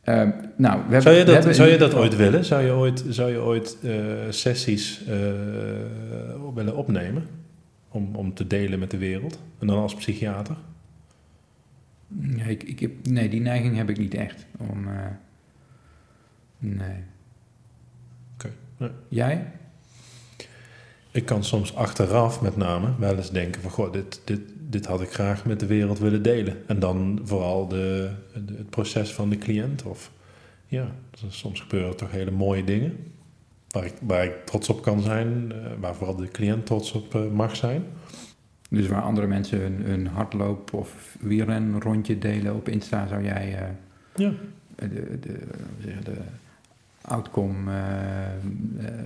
[0.01, 2.45] Ehm, nou, we hebben, Zou je hebben dat, zou je dat ooit willen?
[2.45, 3.91] Zou je ooit, zou je ooit eh,
[4.29, 5.01] sessies
[6.53, 7.27] willen opnemen?
[7.95, 9.39] Om, om te delen met de wereld?
[9.59, 10.55] En dan als psychiater?
[12.07, 14.45] Nee, ik, ik heb, nee, die neiging heb ik niet echt.
[14.57, 15.05] Om, eh,
[16.57, 17.03] nee.
[18.33, 18.51] Oké.
[19.07, 19.51] Jij?
[21.11, 23.71] Ik kan soms achteraf met name wel eens denken van...
[23.71, 26.67] Goh, dit, dit, dit had ik graag met de wereld willen delen.
[26.67, 28.11] En dan vooral de,
[28.45, 29.83] de- het proces van de cliënt.
[29.83, 30.11] Of
[30.67, 30.95] ja,
[31.27, 32.97] soms gebeuren toch hele mooie dingen.
[33.75, 35.51] Waar ik, waar ik trots op kan zijn.
[35.51, 37.83] eh, waar vooral de cliënt trots op eh, mag zijn.
[38.69, 43.67] Dus waar andere mensen hun, hun hardloop of wielrenrondje delen op Insta, zou jij eh,
[44.15, 44.31] Ja.
[44.75, 44.87] de,
[45.19, 45.39] de,
[45.81, 46.17] de, de
[47.01, 47.71] outcome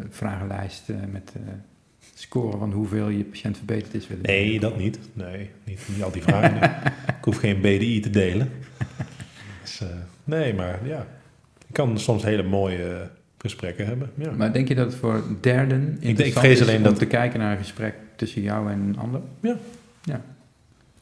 [0.10, 1.34] vragenlijst eh, met
[2.16, 5.00] scoren van hoeveel je patiënt verbeterd is willen Nee, dat niet.
[5.14, 6.72] Nee, niet, niet al die vragen.
[7.18, 8.50] ik hoef geen BDI te delen.
[9.62, 9.82] Dus,
[10.24, 11.08] nee, maar ja.
[11.68, 13.10] Ik kan soms hele mooie
[13.42, 14.10] gesprekken hebben.
[14.16, 14.32] Ja.
[14.32, 17.06] Maar denk je dat het voor derden ik interessant vrees is alleen om dat- te
[17.06, 19.22] kijken naar een gesprek tussen jou en een ander?
[19.40, 19.56] Ja.
[20.04, 20.22] Ja.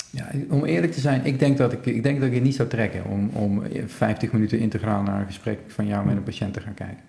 [0.09, 2.55] Ja, om eerlijk te zijn, ik denk dat ik, ik, denk dat ik het niet
[2.55, 6.53] zou trekken om, om 50 minuten integraal naar een gesprek van jou met een patiënt
[6.53, 7.03] te gaan kijken.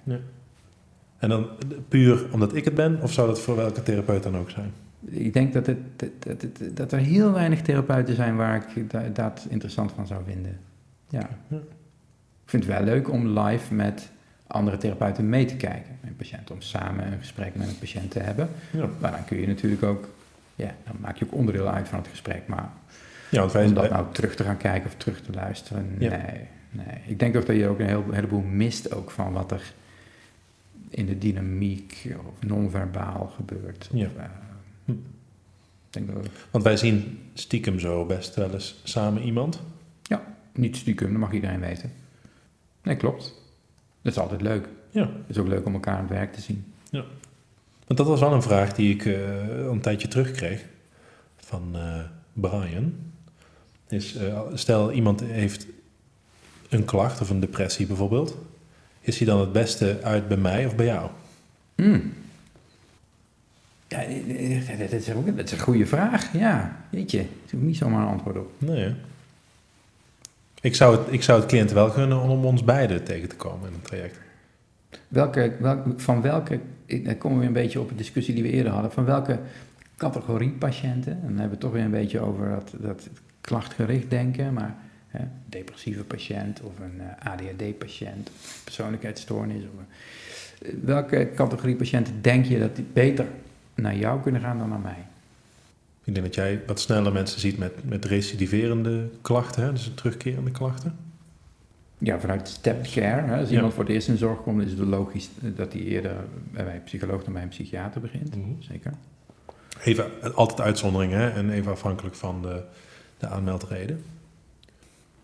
[1.18, 1.46] En dan
[1.88, 4.72] puur omdat ik het ben, of zou dat voor welke therapeut dan ook zijn?
[5.04, 5.78] Ik denk dat, het,
[6.20, 10.58] dat, dat, er heel weinig therapeuten zijn waar ik da- dat interessant van zou vinden.
[11.08, 11.28] Ja.
[11.48, 11.56] Ja.
[12.44, 14.10] Ik vind het wel leuk om live met
[14.48, 15.96] andere therapeuten mee te kijken.
[16.00, 18.48] Met een patiënt, om samen een gesprek met een patiënt te hebben.
[18.72, 20.08] Ja, Maar dan kun je natuurlijk ook,
[20.54, 22.42] ja, dan maak je ook onderdeel uit van het gesprek.
[22.46, 22.70] Maar
[23.30, 26.08] ja want wij om dat nou terug te gaan kijken of terug te luisteren, Ja.
[26.10, 26.86] nee, nee.
[27.06, 29.72] Ik denk ook dat je ook een heel, heleboel mist ook van wat er
[30.90, 33.88] in de dynamiek of non-verbaal gebeurt.
[33.92, 34.06] Of, Ja.
[34.16, 34.24] eh,
[34.84, 34.92] Hm.
[35.90, 39.60] denk dat Want wij zien stiekem zo best wel eens samen iemand.
[40.52, 41.92] niet stiekem, dat mag iedereen weten.
[42.82, 43.34] Nee, klopt.
[44.14, 44.68] Dat is altijd leuk.
[44.90, 45.00] Ja.
[45.00, 46.64] Het is ook leuk om elkaar aan het werk te zien.
[47.88, 50.64] Want dat was wel een vraag die ik eh, een tijdje terugkreeg
[51.36, 52.00] van eh,
[52.32, 52.92] Brian.
[53.88, 55.66] Is, eh, stel iemand heeft
[56.68, 58.36] een klacht of een depressie bijvoorbeeld.
[59.00, 61.10] Is hij dan het beste uit bij mij of bij jou?
[61.74, 62.12] Hmm.
[63.88, 63.98] Ja,
[64.78, 66.32] dat is, ook, dat is een goede vraag.
[66.32, 68.50] Ja, weet je, er is ook niet zomaar een antwoord op.
[68.58, 68.94] Nee?
[70.68, 73.68] Ik zou, het, ik zou het cliënt wel gunnen om ons beiden tegen te komen
[73.68, 74.18] in een traject.
[75.08, 75.52] Welke,
[75.96, 79.04] van welke, dan komen we een beetje op de discussie die we eerder hadden, van
[79.04, 79.38] welke
[79.96, 83.08] categorie patiënten, en dan hebben we het toch weer een beetje over dat, dat
[83.40, 84.76] klachtgericht denken, maar
[85.06, 88.30] hè, depressieve patiënt of een ADHD-patiënt,
[88.64, 89.62] persoonlijkheidsstoornis.
[89.62, 89.84] Of
[90.84, 93.26] welke categorie patiënten denk je dat die beter
[93.74, 95.06] naar jou kunnen gaan dan naar mij?
[96.08, 99.72] Ik denk dat jij wat sneller mensen ziet met, met recidiverende klachten, hè?
[99.72, 100.96] dus terugkerende klachten.
[101.98, 103.26] Ja, vanuit stepped care.
[103.26, 103.38] Hè.
[103.38, 103.54] Als Ja.
[103.54, 106.16] iemand voor het eerst in zorg komt, is het logisch dat hij eerder
[106.52, 108.36] bij een psycholoog dan bij een psychiater begint.
[108.36, 108.48] Mhm.
[108.58, 108.92] Zeker.
[109.84, 111.30] Even, altijd uitzonderingen hè?
[111.30, 112.62] en even afhankelijk van de,
[113.18, 114.02] de aanmeldreden.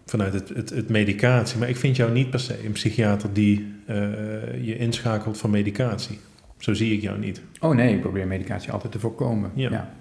[0.06, 1.58] Vanuit het, het, het medicatie.
[1.58, 3.96] Maar ik vind jou niet per se een psychiater die eh,
[4.64, 6.18] je inschakelt voor medicatie.
[6.58, 7.40] Zo zie ik jou niet.
[7.60, 9.50] Oh nee, ik probeer medicatie altijd te voorkomen.
[9.54, 9.94] Ja.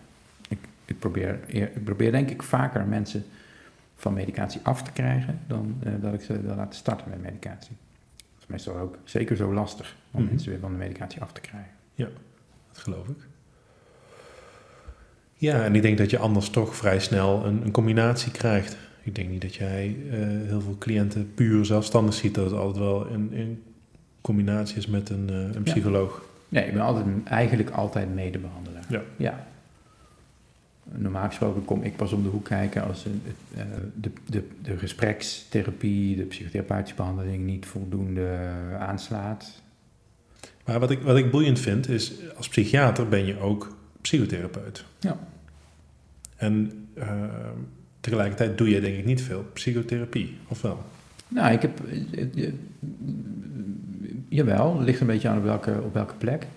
[0.86, 3.24] Ik, probeer, eer- ik probeer denk ik vaker mensen
[3.96, 7.76] van medicatie af te krijgen dan eh, dat ik ze wil laten starten met medicatie.
[8.18, 10.30] Dat is meestal ook zeker zo lastig om Mhm.
[10.30, 11.72] mensen weer van de medicatie af te krijgen.
[12.72, 13.16] Dat geloof ik.
[15.34, 18.78] Ja, en ik denk dat je anders toch vrij snel een, een combinatie krijgt.
[19.04, 20.18] Ik denk niet dat jij eh,
[20.48, 22.36] heel veel cliënten puur zelfstandig ziet.
[22.36, 23.64] Dat het altijd wel in, in
[24.22, 26.24] combinatie is met een, eh, een psycholoog.
[26.50, 28.84] Nee, ik ben altijd, eigenlijk altijd medebehandelaar.
[28.90, 29.02] Ja.
[29.18, 29.48] ja.
[30.96, 33.62] Normaal gesproken kom ik pas om de hoek kijken als eh,
[33.96, 38.38] de, de, de gesprekstherapie, de psychotherapeutische behandeling niet voldoende
[38.80, 39.62] aanslaat.
[40.66, 44.86] Maar wat ik, wat ik boeiend vind is, als psychiater ben je ook psychotherapeut.
[45.00, 45.18] Ja.
[46.36, 47.24] En eh,
[48.00, 50.84] tegelijkertijd doe je denk ik niet veel psychotherapie, of wel?
[51.28, 51.80] Nou, ik heb.
[52.12, 52.54] eh, eh,
[54.30, 56.48] jawel, het ligt een beetje aan op welke, op welke plek.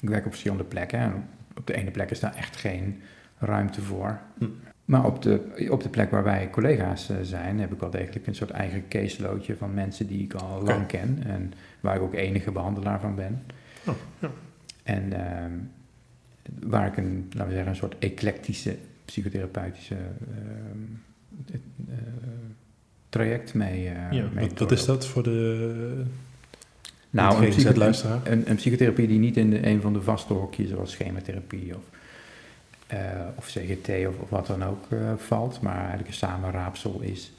[0.00, 0.98] Ik werk op verschillende plekken.
[0.98, 3.00] En op de ene plek is daar echt geen
[3.40, 4.18] ruimte voor.
[4.38, 4.44] Hm.
[4.84, 8.26] Maar op de, op de plek waar wij collega's eh, zijn, heb ik wel degelijk
[8.26, 11.22] een soort eigen caseloadje van mensen die ik al lang ken.
[11.26, 13.42] En waar ik ook enige behandelaar van ben.
[13.86, 14.30] Oh, ja.
[14.82, 15.52] En ehm,
[16.70, 21.94] waar ik een, laten we zeggen, een soort eclectische psychotherapeutische ehm, eh,
[23.08, 26.04] traject mee, eh ja, mee wat, wat is dat voor de
[27.10, 28.20] Nou, een, een psycho- luisteraar?
[28.24, 31.82] een, een psychotherapie die niet in de, een van de vaste hokjes, zoals schematherapie of,
[33.36, 37.32] of CGT of, of wat dan ook, eh, valt, maar eigenlijk een samenraapsel is.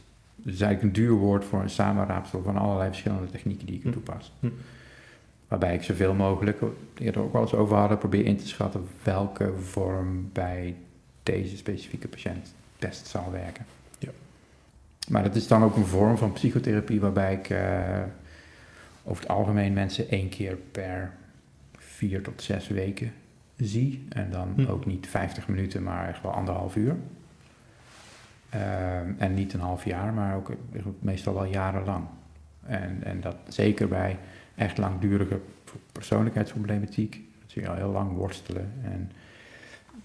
[0.43, 3.83] Het is eigenlijk een duur woord voor een samenraapsel van allerlei verschillende technieken die ik
[3.83, 3.91] Hm.
[3.91, 4.33] toepas.
[4.39, 4.47] Hm.
[5.47, 6.61] Waarbij ik zoveel mogelijk,
[6.97, 10.75] eerder ook wel eens over hadden, probeer in te schatten welke vorm bij
[11.23, 13.65] deze specifieke patiënt best zal werken.
[13.99, 14.09] Ja.
[15.07, 17.99] Maar dat is dan ook een vorm van psychotherapie waarbij ik eh,
[19.03, 21.11] over het algemeen mensen één keer per
[21.77, 23.13] vier tot zes weken
[23.65, 24.05] zie.
[24.09, 24.65] En dan Hm.
[24.65, 26.95] ook niet 50 minuten, maar echt wel anderhalf uur.
[28.49, 32.05] Ehm, en niet een half jaar, maar ook eh, meestal wel jarenlang.
[32.65, 34.17] En, en dat zeker bij
[34.55, 35.39] echt langdurige
[35.91, 37.11] persoonlijkheidsproblematiek.
[37.41, 38.71] Dat zie je al heel lang worstelen.
[38.83, 39.11] En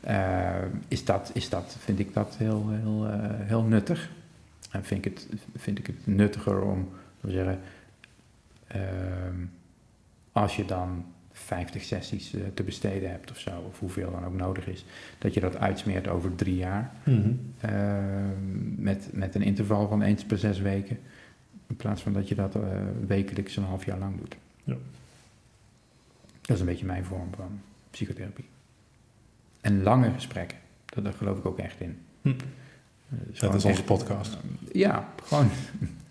[0.01, 4.11] eh, is dat, is dat, vind ik dat heel, heel, eh, heel nuttig.
[4.71, 6.89] En vind ik het, vind ik het nuttiger om,
[7.21, 7.61] laten we zeggen,
[8.67, 9.45] ehm,
[10.33, 11.05] als je dan
[11.39, 14.85] 50 sessies eh, te besteden hebt of zo, of hoeveel dan ook nodig is,
[15.19, 16.93] dat je dat uitsmeert over drie jaar.
[17.05, 17.33] Mhm.
[17.61, 20.99] Ehm, met, met een interval van eens per zes weken.
[21.67, 22.63] In plaats van dat je dat eh,
[23.07, 24.37] wekelijks een half jaar lang doet.
[24.65, 24.77] Ja.
[26.41, 28.49] Dat is een beetje mijn vorm van psychotherapie.
[29.61, 31.99] En lange gesprekken, dat, daar geloof ik ook echt in.
[32.23, 32.29] Hm.
[32.29, 32.35] Eh,
[33.09, 34.37] dus Dat is onze echt, podcast.
[34.73, 35.49] ja, gewoon,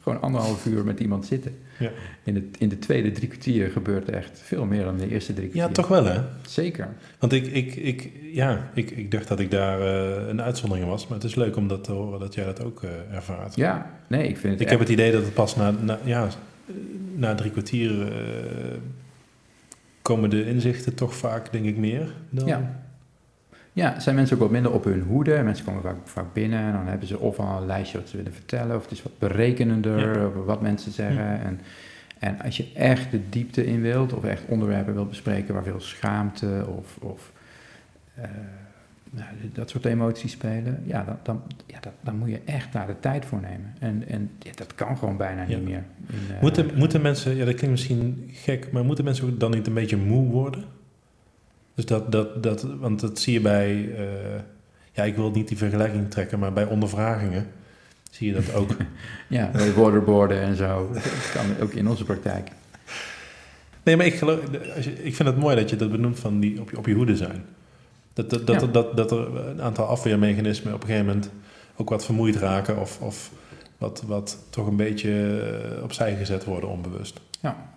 [0.05, 1.57] gewoon anderhalf uur met iemand zitten.
[1.79, 1.89] Ja.
[2.23, 5.47] In, de, in de tweede drie kwartier gebeurt echt veel meer dan de eerste drie
[5.49, 5.67] kwartier.
[5.67, 6.21] Ja, toch wel hè?
[6.47, 6.87] Zeker.
[7.19, 11.07] Want ik, ik, ik, ja, ik, ik dacht dat ik daar eh, een uitzondering was.
[11.07, 13.55] Maar het is leuk om dat te horen dat jij dat ook eh, ervaart.
[13.55, 16.27] Ja, nee, ik vind het Ik heb het idee dat het pas na, na, ja,
[17.15, 18.13] na drie kwartier eh,
[20.01, 22.13] komen de inzichten toch vaak, denk ik, meer.
[22.29, 22.84] Dan, Ja.
[23.75, 25.41] Ja, zijn mensen ook wat minder op hun hoede.
[25.43, 28.17] Mensen komen vaak, vaak binnen en dan hebben ze of al een lijstje wat ze
[28.17, 30.23] willen vertellen, of het is wat berekenender Ja.
[30.23, 31.23] over wat mensen zeggen.
[31.23, 31.39] Ja.
[31.39, 31.59] En,
[32.19, 35.79] en als je echt de diepte in wilt, of echt onderwerpen wilt bespreken waar veel
[35.79, 37.31] schaamte of, of
[38.15, 38.23] eh,
[39.11, 42.87] nou, dat soort emoties spelen, ja, dan, dan, ja dat, dan moet je echt daar
[42.87, 43.73] de tijd voor nemen.
[43.79, 45.83] En, en ja, dat kan gewoon bijna niet meer.
[46.09, 49.67] In, eh, Moeten, moeten mensen, ja dat klinkt misschien gek, maar moeten mensen dan niet
[49.67, 50.63] een beetje moe worden?
[51.75, 54.41] Dus dat, dat, dat want dat zie je bij, eh,
[54.91, 57.47] ja ik wil niet die vergelijking trekken, maar bij ondervragingen
[58.11, 58.69] zie je dat ook.
[59.27, 60.89] Ja, bij waterboarden en zo.
[60.93, 62.49] Dat kan ook in onze praktijk.
[63.83, 64.39] Nee, maar ik, geloof,
[64.75, 66.85] als je, ik vind het mooi dat je dat benoemt van die op je, op
[66.85, 67.45] je hoede zijn.
[68.13, 68.67] Dat, dat, dat, Ja.
[68.67, 71.29] dat, dat er een aantal afweermechanismen op een gegeven moment
[71.75, 73.31] ook wat vermoeid raken of, of
[73.77, 75.39] wat, wat toch een beetje
[75.77, 77.21] eh, opzij gezet worden onbewust.
[77.41, 77.69] Ja.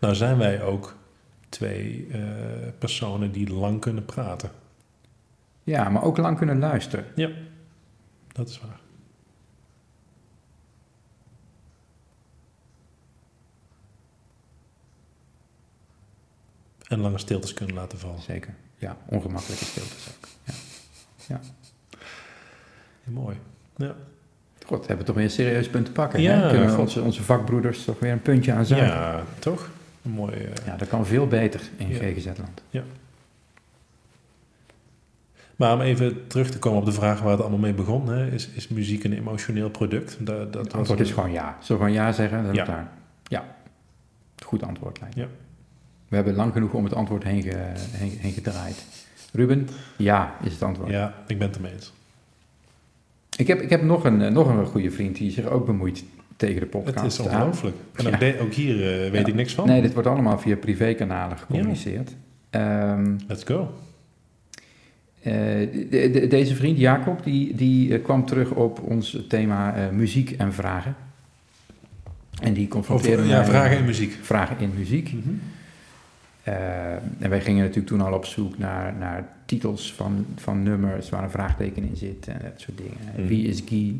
[0.00, 0.96] Nou zijn wij ook
[1.54, 2.20] twee eh,
[2.78, 4.50] personen die lang kunnen praten.
[5.62, 7.04] Ja, maar ook lang kunnen luisteren.
[8.32, 8.80] Dat is waar.
[16.88, 18.22] En lange stiltes kunnen laten vallen.
[18.22, 18.54] Zeker.
[18.78, 20.28] Ja, ongemakkelijke stiltes ook.
[21.28, 21.40] Ja.
[23.04, 23.36] mooi.
[23.76, 23.94] Ja.
[24.66, 26.20] God, hebben we toch weer een serieus punt te pakken.
[26.20, 26.48] Ja, hè?
[26.50, 28.64] Kunnen we onze, onze vakbroeders toch weer een puntje aan.
[28.66, 28.76] Ja.
[28.76, 29.70] ja, toch?
[30.04, 30.34] Een mooi...
[30.34, 31.94] eh, dat kan veel beter in Ja.
[31.98, 32.62] GGZ-land.
[35.56, 38.30] Maar om even terug te komen op de vraag waar het allemaal mee begon, hè,
[38.30, 40.16] is, is muziek een emotioneel product?
[40.20, 41.58] Dat, dat Het antwoord is gewoon ja.
[41.62, 42.60] Zo van ja zeggen, dan Ja.
[42.64, 42.66] ja.
[42.66, 42.88] daar.
[43.24, 43.56] Ja.
[44.44, 45.16] Goed antwoord lijkt.
[45.16, 45.26] Ja.
[46.08, 48.84] We hebben lang genoeg om het antwoord heen, ge- heen, heen gedraaid.
[49.32, 50.90] Ruben, ja is het antwoord.
[50.90, 51.92] Ja, ik ben het ermee eens.
[53.36, 56.04] Ik heb, ik heb nog, een, eh, nog een goede vriend die zich ook bemoeit
[56.36, 56.96] tegen de podcast.
[57.02, 57.76] Het is ongelooflijk.
[57.94, 58.32] En ook, Ja.
[58.40, 59.26] ook hier eh, weet Ja.
[59.26, 59.66] ik niks van.
[59.66, 62.14] Nee, dit wordt allemaal via privékanalen gecommuniceerd.
[62.50, 63.74] Ehm, Let's go.
[65.22, 65.32] eh,
[65.90, 70.52] de- de- deze vriend, Jacob, die, die eh, kwam terug op ons thema muziek en
[70.52, 70.94] vragen.
[72.42, 74.18] En die confronteerde Over, ja, mij- vragen in muziek.
[74.22, 75.12] Vragen in muziek.
[76.42, 76.54] Eh,
[77.18, 81.22] en wij gingen natuurlijk toen al op zoek naar, naar titels van, van nummers waar
[81.22, 82.96] een vraagteken in zit en dat soort dingen.
[83.16, 83.26] Mhm.
[83.26, 83.96] Wie is Guy?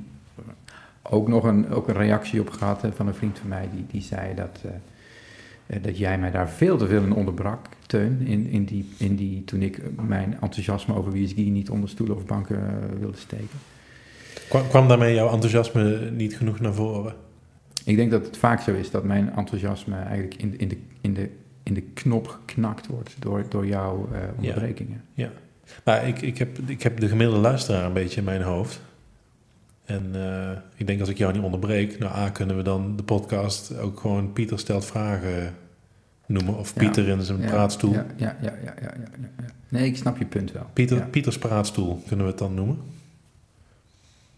[1.10, 3.86] Ook nog een, ook een reactie op gehad hè, van een vriend van mij die,
[3.90, 4.70] die zei dat, eh,
[5.66, 9.16] eh, dat jij mij daar veel te veel in onderbrak, Teun, in, in die, in
[9.16, 13.58] die, toen ik mijn enthousiasme over Guy niet onder stoelen of banken eh, wilde steken.
[14.48, 17.14] Kwam, kwam daarmee jouw enthousiasme niet genoeg naar voren?
[17.84, 21.14] Ik denk dat het vaak zo is dat mijn enthousiasme eigenlijk in, in, de, in,
[21.14, 21.30] de,
[21.62, 25.04] in de knop geknakt wordt door, door jouw eh, onderbrekingen.
[25.84, 28.80] Maar ik, ik, heb, ik heb de gemiddelde luisteraar een beetje in mijn hoofd.
[29.84, 33.02] En eh, ik denk als ik jou niet onderbreek, nou A, kunnen we dan de
[33.02, 35.54] podcast ook gewoon Pieter stelt vragen
[36.26, 36.58] noemen.
[36.58, 36.80] Of Ja.
[36.80, 37.92] Pieter in zijn Ja, praatstoel.
[37.92, 38.94] Ja, ja, ja, ja, ja.
[39.68, 40.66] Nee, ik snap je punt wel.
[40.72, 41.06] Pieter.
[41.06, 42.78] Pieters praatstoel kunnen we het dan noemen.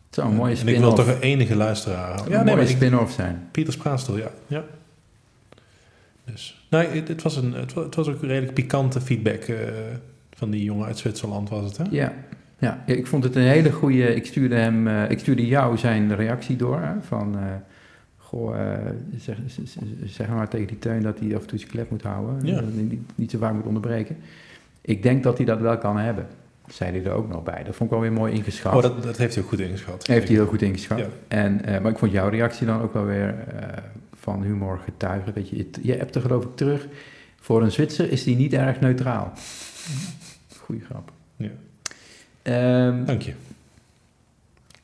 [0.07, 2.55] Het zou een mooie en ik wil spin-off, toch een enige luisteraar een Ja, nee,
[2.55, 3.49] mooie spin-off zijn.
[3.51, 4.31] Pieters praatstoel, ja.
[4.47, 4.65] ja.
[6.25, 9.57] Dus, nee, het, het was een, het, was, het was ook redelijk pikante feedback eh,
[10.35, 11.85] van die jongen uit Zwitserland, was het, hè?
[11.91, 12.13] Ja.
[12.59, 14.15] Ja, ik vond het een hele goede.
[14.15, 16.81] Ik stuurde hem, eh, ik stuurde jou zijn reactie door.
[16.81, 17.45] Hè, van, eh,
[18.17, 18.79] goh, eh,
[20.05, 22.47] zeg, maar tegen die teun dat hij af en toe zijn klep moet houden.
[22.47, 22.61] Ja.
[22.61, 24.17] niet, niet zo vaak moet onderbreken.
[24.81, 26.27] Ik denk dat hij dat wel kan hebben.
[26.67, 27.63] Zei hij er ook nog bij.
[27.65, 28.75] Dat vond ik wel weer mooi ingeschat.
[28.75, 30.07] Oh, dat, dat heeft hij ook goed ingeschat.
[30.07, 30.99] Heeft hij heel goed ingeschat.
[30.99, 31.07] Ja.
[31.29, 33.35] En, maar ik vond jouw reactie dan ook wel weer
[34.15, 35.33] van humor getuigen.
[35.33, 36.87] Weet je, je hebt er geloof ik terug.
[37.41, 39.33] Voor een Zwitser is die niet erg neutraal.
[40.59, 41.13] Goeie grap.
[41.37, 41.51] Ja.
[42.47, 43.33] Ehm, Dank je.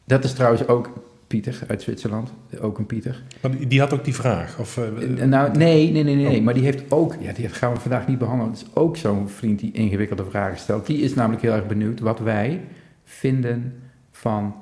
[0.04, 0.90] dat is trouwens ook
[1.26, 2.32] Pieter uit Zwitserland.
[2.60, 3.22] Ook een Pieter.
[3.40, 4.58] Maar die, had ook die vraag.
[4.58, 4.86] Of, eh,
[5.22, 6.38] Eh, nou, nee, nee, nee, nee.
[6.38, 6.44] Oh.
[6.44, 7.16] Maar die heeft ook...
[7.20, 8.52] Ja, die gaan we vandaag niet behandelen.
[8.52, 10.86] Het is ook zo'n vriend die ingewikkelde vragen stelt.
[10.86, 12.60] Die is namelijk heel erg benieuwd wat wij
[13.04, 13.74] vinden
[14.10, 14.54] van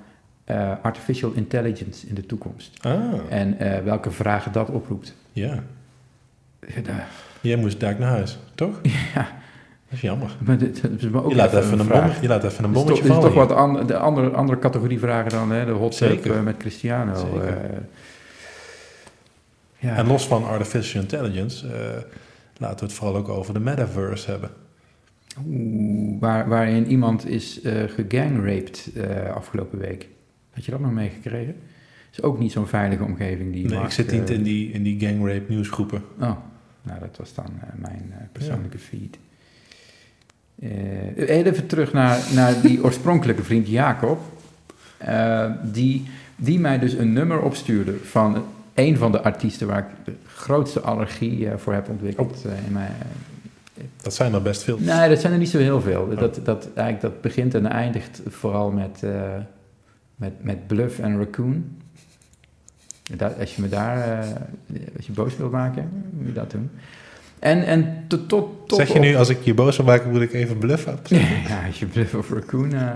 [0.45, 2.79] eh, artificial intelligence in de toekomst.
[2.81, 5.15] ah, En eh, welke vragen dat oproept.
[5.33, 5.63] ja.
[6.75, 7.09] Ja, daar-
[7.41, 8.81] Jij moest daar naar huis, toch?
[9.15, 9.29] Ja,
[9.91, 10.37] Dat is jammer.
[10.45, 13.03] maar dit, is me ook Je laat, even een bommetje, je laat even een bommetje
[13.03, 13.49] toch, het is vallen.
[13.49, 16.37] toch wat an, de andere, andere categorie vragen dan hè, de hot Zeker.
[16.37, 17.15] eh, met Cristiano.
[17.15, 17.47] Zeker.
[17.47, 17.79] eh.
[19.79, 19.97] ja.
[19.97, 21.73] En los van artificial intelligence, eh,
[22.57, 24.51] laten we het vooral ook over de metaverse hebben.
[25.47, 28.91] Oeh, waar, waarin iemand is eh gegangraped
[29.35, 30.09] afgelopen week.
[30.51, 31.55] Had je dat nog meegekregen?
[32.13, 34.83] Is ook niet zo'n veilige omgeving die Nee, Mark, ik zit niet in die, in
[34.83, 36.03] die gangrape nieuwsgroepen.
[36.21, 36.37] Oh,
[36.83, 39.19] nou dat was dan mijn persoonlijke feed.
[40.61, 44.21] Eh, even terug naar, naar die oorspronkelijke vriend Jacob.
[44.99, 48.45] eh, die, die mij dus een nummer opstuurde van
[48.75, 52.93] een van de artiesten waar ik de grootste allergie eh, voor heb ontwikkeld in mijn,
[54.03, 54.79] Dat zijn er best veel.
[54.79, 56.03] Nee, dat zijn er niet zo heel veel.
[56.03, 56.19] Oh.
[56.19, 59.03] Dat, dat, eigenlijk, dat begint en eindigt vooral met,
[60.17, 61.79] met, met Bluff en Raccoon.
[63.17, 64.25] Dat, als je me daar,
[64.97, 66.71] als je boos wilt maken, moet je dat doen.
[67.41, 70.11] En, en tot, tot, tot zeg je op- nu, als ik je boos wil maken,
[70.11, 70.99] moet ik even bluffen?
[71.49, 72.73] Ja, als je Bluff of Raccoon...
[72.73, 72.93] eh,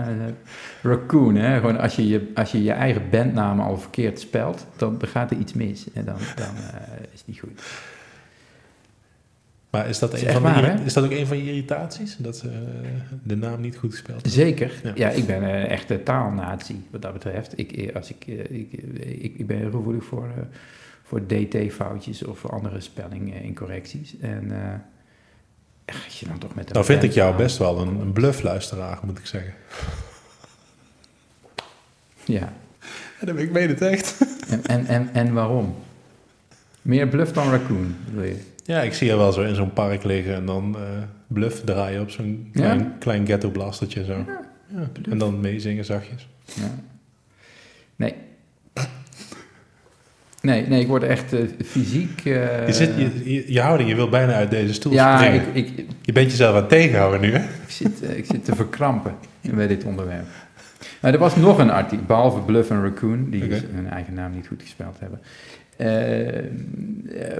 [0.81, 1.55] raccoon, hè.
[1.59, 5.37] Gewoon als je, je als je je eigen bandnaam al verkeerd spelt, dan gaat er
[5.37, 5.85] iets mis.
[5.93, 7.61] En dan, dan eh, is het niet goed.
[9.69, 12.15] Maar is dat, Is een echt van de, is dat ook een van je irritaties?
[12.17, 12.51] Dat eh,
[13.23, 14.33] de naam niet goed gespeeld is?
[14.33, 14.71] Zeker.
[14.83, 14.91] Ja.
[14.95, 17.53] Ja, ik ben een echte taalnazi wat dat betreft.
[17.59, 20.29] Ik, als ik, ik, ik, ik ben heel gevoelig voor,
[21.07, 24.17] voor dt-foutjes of voor andere spelling-incorrecties.
[24.19, 27.99] En eh, als je dan toch met een Nou vind ik jou best wel een,
[27.99, 29.53] een bluffluisteraar, moet ik zeggen.
[32.25, 32.53] Ja.
[33.25, 34.17] Ik meen het echt.
[34.49, 35.75] En, en, en, en waarom?
[36.81, 38.37] Meer bluff dan raccoon, wil je?
[38.63, 40.81] Ja, ik zie je wel zo in zo'n park liggen en dan eh,
[41.27, 42.95] bluff draaien op zo'n klein, Ja?
[42.99, 44.25] klein ghetto blastertje zo.
[44.67, 46.27] Ja, en dan meezingen zachtjes.
[46.53, 46.75] Ja.
[47.95, 48.15] Nee.
[50.45, 52.19] Nee, nee, ik word echt eh, fysiek...
[52.25, 55.43] eh, Je, zit, je, je, je houding, je wil bijna uit deze stoel ja, springen.
[55.53, 57.39] ik, ik, Je bent jezelf aan het tegenhouden nu, hè?
[57.43, 60.25] ik, zit, eh, ik zit te verkrampen bij dit onderwerp.
[61.01, 63.61] Maar er was nog een artikel, behalve Bluff en Raccoon, die Oké.
[63.73, 65.19] hun eigen naam niet goed gespeld hebben.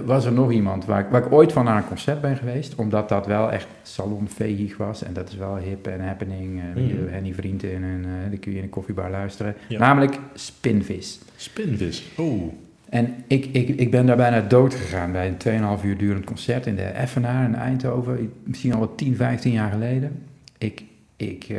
[0.05, 2.75] was er nog iemand waar ik, waar ik ooit van naar een concert ben geweest,
[2.75, 6.59] omdat dat wel echt salonveeg was en dat is wel hip en happening.
[6.59, 6.87] eh Mhm.
[6.87, 9.55] je Henny Vrienden in een, die kun je in een koffiebar luisteren.
[9.67, 9.79] Ja.
[9.79, 11.19] Namelijk Spinvis.
[11.35, 12.03] Spinvis.
[12.17, 12.53] Oeh.
[12.95, 16.65] En ik, ik, ik ben daar bijna dood gegaan bij een 2,5 uur durend concert
[16.65, 18.33] in de Effenaar in Eindhoven.
[18.43, 20.23] Misschien al wat 10, 15 jaar geleden.
[20.57, 20.83] Ik,
[21.15, 21.57] ik eh,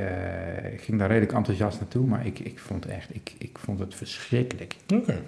[0.76, 4.76] ging daar redelijk enthousiast naartoe, maar ik, ik, vond, echt, ik, ik vond het verschrikkelijk.
[4.94, 5.22] Oké.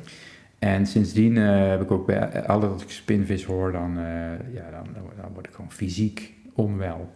[0.59, 4.71] En sindsdien eh, heb ik ook bij altijd als ik spinvis hoor, dan, eh, ja,
[4.71, 4.87] dan,
[5.21, 7.13] dan word ik gewoon fysiek onwel.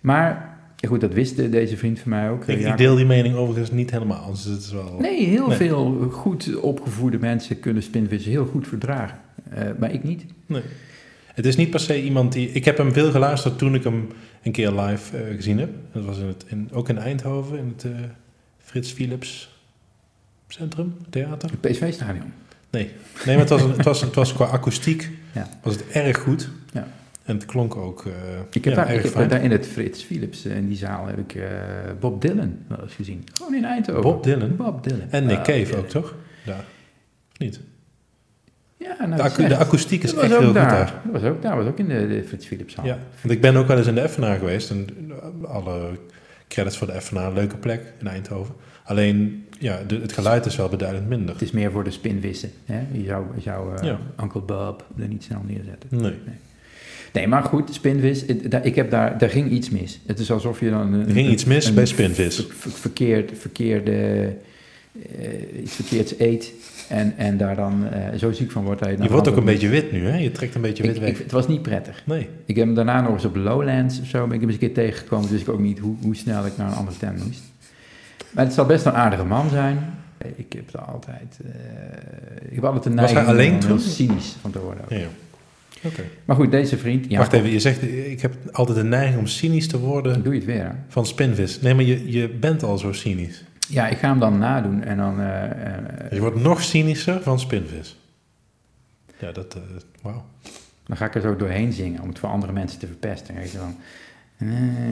[0.00, 2.46] Maar ja, goed, dat wist deze vriend van mij ook.
[2.46, 4.30] Ik, deel die mening overigens niet helemaal.
[4.30, 4.96] Dus het is wel...
[5.00, 5.56] Nee, heel Nee.
[5.56, 9.18] veel goed opgevoede mensen kunnen spinvissen heel goed verdragen.
[9.50, 10.24] Eh, maar ik niet.
[10.46, 10.62] Nee.
[11.26, 12.50] Het is niet per se iemand die...
[12.50, 14.08] Ik heb hem veel geluisterd toen ik hem
[14.42, 15.70] een keer live eh, gezien heb.
[15.92, 17.90] Dat was in het, in, ook in Eindhoven, in het eh,
[18.58, 19.58] Frits Philips
[20.48, 21.50] Centrum, theater.
[21.50, 22.32] Het PSV-stadion.
[22.70, 22.90] Nee,
[23.26, 25.48] nee maar het was, het was, het was qua akoestiek Ja.
[25.62, 26.48] was het erg goed.
[27.22, 27.26] Ja.
[27.28, 28.12] En het klonk ook eh
[28.50, 29.28] Ik heb, ja, daar, ik heb fijn.
[29.28, 31.42] daar in het Frits Philips, eh, in die zaal, heb ik eh,
[32.00, 33.24] Bob Dylan wel eens gezien.
[33.34, 34.02] Gewoon in Eindhoven.
[34.02, 34.56] Bob Dylan?
[34.56, 35.10] Bob Dylan.
[35.10, 35.76] En Nick Ah, Cave ja.
[35.76, 36.14] ook, toch?
[36.46, 36.64] Daar.
[37.32, 37.60] Of niet?
[38.76, 40.68] Ja, nou, De, acu- de akoestiek is echt heel goed daar.
[40.68, 41.00] daar.
[41.12, 42.84] Dat was ook daar, was ook in de, de Frits Philips zaal.
[42.84, 44.70] Ja, want ik ben ook wel eens in de Effenaar geweest.
[44.70, 44.86] En
[45.46, 45.90] alle
[46.48, 48.54] credits voor de Effenaar, leuke plek in Eindhoven.
[48.84, 51.34] Alleen, ja, de- het geluid is wel beduidend minder.
[51.34, 52.50] Het is meer voor de spinvissen.
[52.64, 52.80] Hè?
[52.92, 53.98] Je zou, je zou Ja.
[54.22, 55.88] Uncle Bob er niet snel neerzetten.
[55.90, 56.00] Nee.
[56.00, 56.36] Nee,
[57.28, 58.24] maar goed, spinvis,
[58.62, 60.00] ik heb daar, daar ging iets mis.
[60.06, 60.92] Het is alsof je dan...
[60.92, 62.36] Een, Er ging iets mis een bij spinvis.
[62.36, 63.92] ver- ver- verkeerd, verkeerde,
[65.18, 66.52] eh, iets verkeerds eet
[66.88, 69.08] en, en daar dan eh, zo ziek van wordt je...
[69.08, 70.16] Wordt ook een beetje wit nu, hè?
[70.16, 71.18] Je trekt een beetje wit ik, weg.
[71.18, 72.02] het was niet prettig.
[72.06, 72.28] Nee.
[72.44, 74.66] Ik heb hem daarna nog eens op Lowlands of zo, ben ik hem eens een
[74.72, 77.40] keer tegengekomen, dus ik ook niet hoe, hoe snel ik naar een andere tent moest.
[78.30, 79.78] Maar het zal best een aardige man zijn.
[80.36, 84.36] Ik heb er altijd, eh, ik heb altijd Was hij neiging alleen om heel cynisch
[84.40, 84.84] van te worden.
[84.84, 84.90] ook.
[84.90, 85.06] Ja,
[86.24, 89.26] Maar goed, deze vriend, ja, Wacht even, je zegt, ik heb altijd de neiging om
[89.26, 90.64] cynisch te worden doe je het weer.
[90.64, 90.70] hè?
[90.88, 91.60] van spinvis.
[91.60, 93.44] Nee, maar je, je bent al zo cynisch.
[93.68, 95.20] Ja, ik ga hem dan nadoen en dan...
[95.20, 97.96] eh, eh, Je wordt nog cynischer van spinvis.
[99.18, 99.54] Ja, dat...
[99.54, 99.60] eh
[100.02, 100.24] Wauw.
[100.86, 103.34] dan ga ik er zo doorheen zingen om het voor andere mensen te verpesten.
[103.34, 103.76] Weet je dan,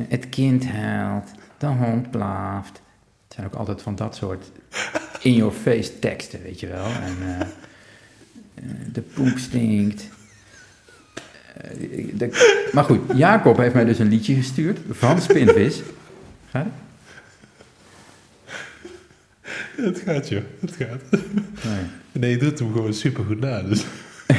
[0.08, 2.82] het kind huilt, de hond blaaft.
[3.24, 4.50] Het zijn ook altijd van dat soort
[5.20, 6.84] in-your-face teksten, weet je wel.
[6.86, 7.46] En
[8.92, 10.08] de poep stinkt.
[11.60, 11.70] Eh,
[12.14, 15.82] de- maar goed, Jacob heeft mij dus een liedje gestuurd van Spinvis.
[16.50, 16.72] Gaat het?
[19.84, 20.42] Het gaat, joh.
[20.60, 21.02] Het gaat.
[21.64, 21.82] Nee.
[22.12, 23.62] Nee, je doet hem gewoon supergoed na.
[23.62, 23.84] Dus.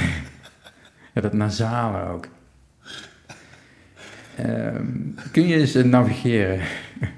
[1.14, 2.28] Ja, dat nasale ook.
[4.36, 4.86] Ehm,
[5.32, 6.60] kun je eens eh, navigeren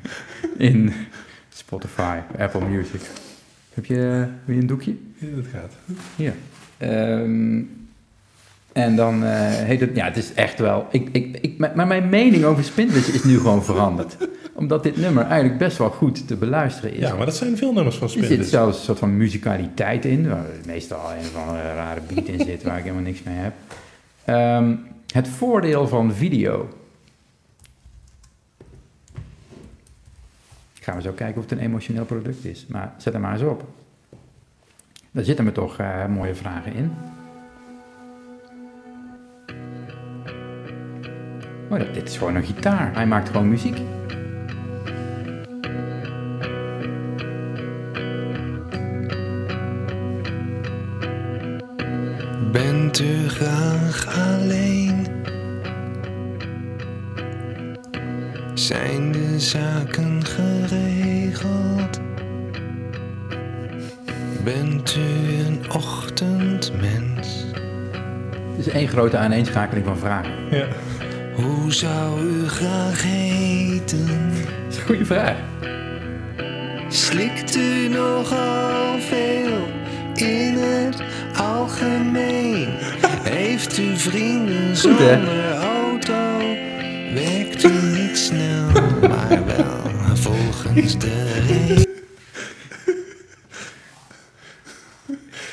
[0.58, 0.94] in
[1.50, 3.02] Spotify, Apple Music?
[3.74, 4.96] Heb je, heb je een doekje?
[5.18, 5.74] Ja, het gaat.
[6.16, 6.34] Hier.
[6.78, 7.62] Ehm,
[8.74, 9.96] en dan eh, heet het...
[9.96, 10.88] Ja, het is echt wel...
[10.92, 14.18] Ik, ik, ik, maar mijn mening over Spinvis is nu gewoon veranderd.
[14.54, 17.00] Omdat dit nummer eigenlijk best wel goed te beluisteren is.
[17.00, 20.30] Ja, maar dat zijn veel nummers van Er zit zelfs een soort van muzikaliteit in,
[20.30, 23.54] waar meestal een andere rare beat in zit waar ik helemaal niks mee heb.
[24.26, 24.76] Ehm,
[25.14, 26.70] het voordeel van video.
[30.82, 32.66] Gaan we zo kijken of het een emotioneel product is.
[32.70, 33.64] Maar zet hem maar eens op.
[35.12, 36.92] Daar zitten me toch eh, mooie vragen in.
[41.72, 42.94] Oh, dat- dit is gewoon een gitaar.
[42.94, 43.78] Hij maakt gewoon muziek.
[52.52, 55.06] Bent u graag alleen?
[58.54, 62.00] Zijn de zaken geregeld?
[64.44, 67.46] Bent u een ochtendmens?
[68.58, 70.32] Het is één grote aaneenschakeling van vragen.
[70.52, 70.66] Ja.
[71.36, 74.06] Hoe zou u graag heten?
[74.66, 75.36] Dat is een goede vraag.
[76.90, 79.68] Slikt u nogal veel
[80.16, 81.02] in het
[81.38, 82.68] algemeen?
[83.24, 86.38] Heeft u vrienden zonder auto?
[87.14, 87.72] Werkt u
[88.02, 88.72] niet snel,
[89.10, 91.86] maar wel volgens de regels?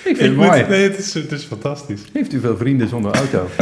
[0.05, 0.65] Ik vind Ik het moet- mooi.
[0.69, 2.01] nee, het is, het is fantastisch.
[2.13, 3.49] Heeft u veel vrienden zonder auto?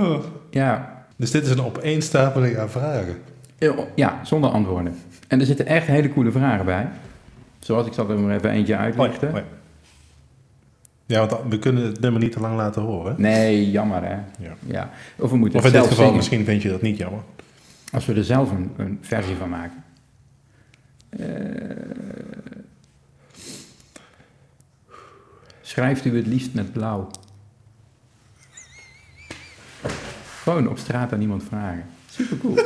[0.00, 0.24] Oh.
[0.50, 0.98] ja.
[1.16, 3.16] Dus dit is een opeenstapeling aan vragen.
[3.94, 4.96] Ja, zonder antwoorden.
[5.28, 6.88] En er zitten echt hele coole vragen bij.
[7.58, 9.28] Zoals ik zal er maar even eentje uitlichten.
[9.28, 9.34] Oh
[11.06, 13.14] ja, oh want we kunnen het nummer niet te lang laten horen.
[13.18, 14.14] Nee, jammer hè.
[14.38, 14.54] Ja.
[14.66, 14.90] Ja.
[15.16, 16.16] Of we moeten Of in dit geval, zingen.
[16.16, 17.20] misschien vind je dat niet jammer.
[17.92, 19.84] Als we er zelf een, een versie van maken.
[21.08, 21.26] Eh,
[25.60, 27.10] schrijft u het liefst met blauw?
[30.50, 31.84] Gewoon op straat aan iemand vragen.
[32.10, 32.58] Super cool.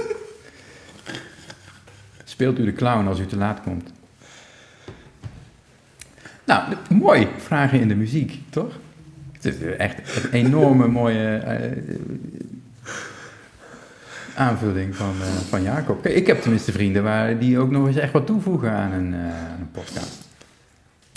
[2.24, 3.93] Speelt u de clown als u te laat komt?
[6.45, 7.28] Nou, mooi.
[7.37, 8.78] Vragen in de muziek, toch?
[9.32, 11.97] Het is echt een enorme mooie eh,
[14.35, 16.07] aanvulling van, eh, van Jacob.
[16.07, 19.20] Ik heb tenminste vrienden waar die ook nog eens echt wat toevoegen aan een, eh,
[19.20, 20.28] aan een podcast.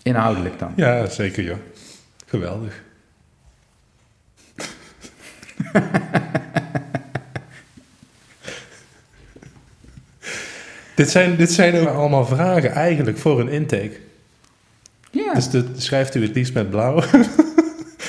[0.04, 0.74] Inhoudelijk dan.
[0.76, 1.58] Ja, zeker joh.
[2.26, 2.86] Geweldig.
[10.98, 13.98] Dit, zijn, dit zijn ook allemaal vragen eigenlijk voor een intake.
[15.12, 15.34] Ja.
[15.34, 16.96] Dus schrijft u het liefst met blauw?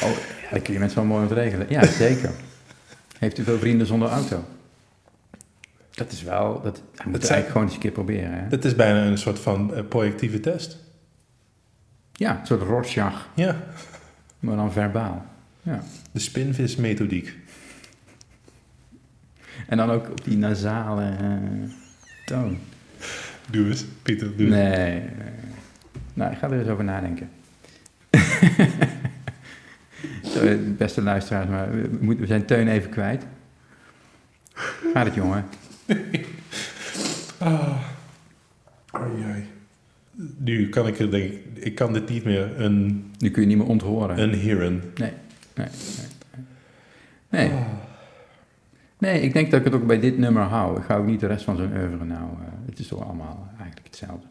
[0.02, 0.10] Oh,
[0.50, 1.66] ja, kun je met zo'n mooi wat regelen.
[1.70, 2.30] Ja, zeker.
[3.18, 4.44] Heeft u veel vrienden zonder auto?
[5.90, 6.60] Dat is wel...
[6.62, 8.32] Dat, dat moet zijn- je eigenlijk gewoon eens een keer proberen.
[8.32, 8.48] Hè?
[8.48, 10.76] Dat is bijna een soort van eh, projectieve test.
[12.12, 13.56] Ja, een soort Rorschach, Ja,
[14.40, 15.24] maar dan verbaal.
[15.62, 15.82] Ja.
[16.12, 17.36] de spinvismethodiek.
[19.66, 21.70] En dan ook op die nasale eh,
[22.24, 22.58] toon.
[23.50, 24.48] Doe eens, Pieter, doe.
[24.48, 25.02] Nee, nee.
[26.14, 27.28] Nou, ik ga er eens over nadenken.
[30.78, 33.26] Beste luisteraars, maar we, moeten, we zijn Teun even kwijt.
[34.94, 35.44] Gaat het, jongen?
[37.38, 37.76] Ah.
[40.36, 43.48] Nu kan ik er denk ik, ik kan dit niet meer een, Nu kun je
[43.48, 44.22] niet meer onthoren.
[44.22, 44.82] een heren.
[44.94, 45.12] Nee,
[45.54, 45.66] nee,
[47.30, 47.48] nee.
[47.48, 47.58] Nee.
[48.98, 50.78] Nee, ik denk dat ik het ook bij dit nummer hou.
[50.78, 52.20] Ik ga ook niet de rest van zo'n oeuvre nou.
[52.22, 54.26] eh, het is toch allemaal eigenlijk hetzelfde.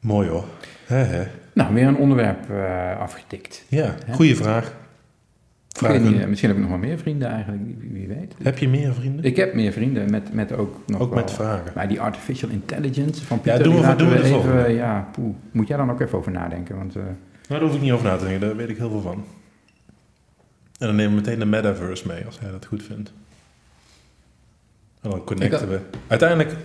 [0.00, 0.44] Mooi hoor.
[0.86, 1.24] Hè.
[1.52, 3.64] Nou, weer een onderwerp eh, afgetikt.
[3.68, 4.74] Ja, goede vraag.
[6.00, 7.62] Niet, eh, misschien heb ik nog wel meer vrienden eigenlijk,
[7.92, 8.34] wie, weet.
[8.42, 9.24] Heb je meer vrienden?
[9.24, 11.18] Ik heb meer vrienden met, met ook nog Ook wel...
[11.22, 11.72] met vragen.
[11.74, 14.40] Maar die artificial intelligence van Pieter, doen die we- laten doen we we de even...
[14.42, 14.68] volgende.
[14.72, 15.34] Ja, poeh.
[15.50, 16.96] Moet jij dan ook even over nadenken, want...
[16.96, 17.14] eh, Nou,
[17.48, 19.24] daar hoef ik niet over na te denken, daar weet ik heel veel van.
[20.78, 23.12] En dan nemen we meteen de metaverse mee, als hij dat goed vindt.
[25.04, 25.80] En dan connecten we.
[26.06, 26.56] Uiteindelijk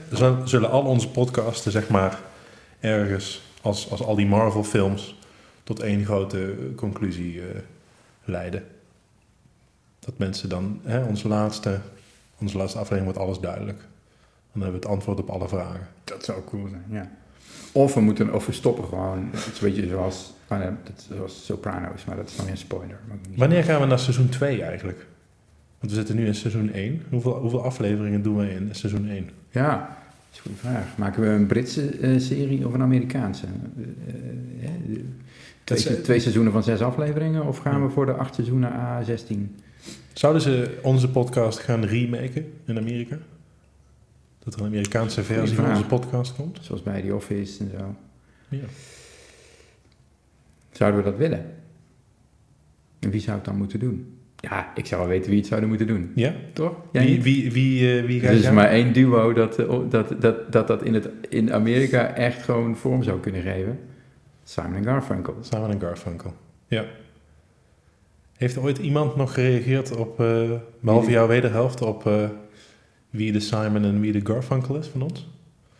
[0.44, 2.20] zullen al onze podcasten, zeg maar,
[2.80, 5.20] ergens, als, als al die Marvel-films,
[5.64, 7.48] tot één grote conclusie eh,
[8.24, 8.64] leiden.
[10.00, 11.80] Dat mensen dan, hè, onze, laatste,
[12.40, 13.80] onze laatste aflevering wordt alles duidelijk.
[14.52, 15.88] Dan hebben we het antwoord op alle vragen.
[16.04, 17.12] Dat zou cool zijn, ja.
[17.72, 19.30] Of we, moeten, of we stoppen gewoon.
[19.32, 22.60] Het is een beetje zoals, oh dat, zoals Sopranos, maar dat is dan weer een
[22.60, 23.00] spoiler.
[23.36, 25.06] Wanneer gaan we naar seizoen 2 eigenlijk?
[25.80, 27.02] Want we zitten nu in seizoen 1.
[27.10, 29.30] Hoeveel, hoeveel afleveringen doen we in seizoen 1?
[29.52, 29.88] Ja, dat
[30.32, 30.98] is een goede vraag.
[30.98, 33.46] Maken we een Britse eh, serie of een Amerikaanse?
[33.46, 35.02] Eh, eh,
[35.64, 37.46] twee, twee seizoenen van zes afleveringen?
[37.46, 39.36] Of gaan we voor de acht seizoenen A16?
[40.14, 43.18] Zouden ze onze podcast gaan remaken in Amerika?
[44.44, 46.60] Dat er een Amerikaanse versie van onze podcast komt?
[46.62, 47.96] Zoals bij The Office en zo.
[48.50, 48.66] Ja.
[50.72, 51.56] Zouden we dat willen?
[53.00, 54.19] En wie zou het dan moeten doen?
[54.40, 56.12] Ja, ik zou wel weten wie het zouden moeten doen.
[56.16, 56.34] Ja?
[56.54, 56.76] Toch?
[56.92, 60.22] Jij Wie, wie, wie, eh, wie Er gaat is maar één duo dat eh, dat,
[60.22, 63.80] dat, dat, dat in, het, in Amerika echt gewoon vorm zou kunnen geven.
[64.44, 65.38] Simon en Garfunkel.
[65.42, 66.34] Simon en Garfunkel.
[66.68, 66.86] Ja.
[68.38, 72.10] Heeft er ooit iemand nog gereageerd op, eh behalve jouw wederhelft, op
[73.10, 75.30] wie de Simon en wie de Garfunkel is van ons?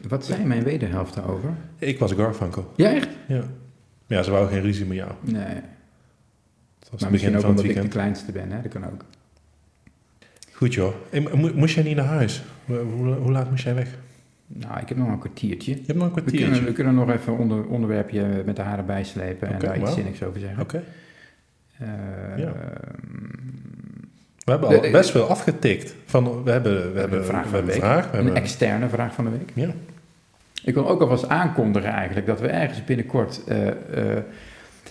[0.08, 1.54] Wat zei mijn wederhelft daarover?
[1.78, 2.72] Ik was Garfunkel.
[2.76, 3.10] Ja, echt?
[3.28, 3.44] Ja.
[4.08, 5.12] Ja, ze wou geen ruzie met jou.
[5.22, 5.62] Nee.
[6.90, 8.62] Was Maar misschien begin ook omdat ik de kleinste ben, hè?
[8.62, 9.04] Dat kan ook.
[10.54, 10.94] Goed joh.
[11.56, 12.44] Moest jij niet naar huis?
[12.66, 13.88] Hoe, laat moest jij weg?
[14.48, 15.72] Nou, ik heb nog een kwartiertje.
[15.72, 16.50] Je hebt nog een We kwartiertje.
[16.50, 19.94] kunnen, we kunnen nog even een onder, onderwerpje met de haren bijslepen en daar iets
[19.94, 20.62] zinnigs over zeggen.
[20.62, 20.84] Oké.
[21.78, 21.88] Eh,
[22.38, 22.54] Ja.
[24.46, 25.96] We hebben al de- best veel afgetikt.
[26.06, 27.84] Van, we hebben, we hebben, een vraag we van de hebben week.
[27.84, 28.12] een vraag.
[28.12, 29.52] We Een hebben, externe vraag van de week.
[29.54, 29.70] ja.
[30.64, 34.24] Ik wil ook alvast aankondigen eigenlijk dat we ergens binnenkort eh, eh,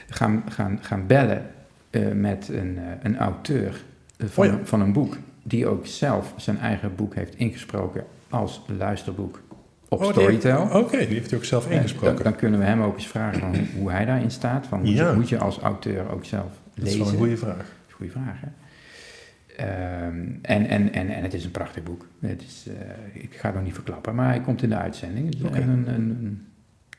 [0.09, 1.47] gaan, gaan, gaan bellen
[1.91, 3.85] eh, met een, eh, een auteur
[4.17, 4.59] eh, van, Oh ja.
[4.65, 5.17] van een boek.
[5.43, 9.41] Die ook zelf zijn eigen boek heeft ingesproken als luisterboek
[9.89, 10.63] op Oh, Storytel.
[10.73, 12.15] Oké, die heeft hij ook zelf ingesproken.
[12.15, 14.67] Dan, dan kunnen we hem ook eens vragen van hoe, hij daarin staat.
[14.67, 15.09] Van, moet, Ja.
[15.11, 16.99] je, moet je als auteur ook zelf dat is lezen?
[16.99, 17.57] wel een goede vraag.
[17.57, 18.49] Dat is een goede vraag, hè?
[19.57, 22.07] Ehm, en, en, en, en het is een prachtig boek.
[22.21, 22.67] Het is,
[23.13, 25.35] ik ga het nog niet verklappen, maar hij komt in de uitzending.
[25.53, 26.47] Een, een, een-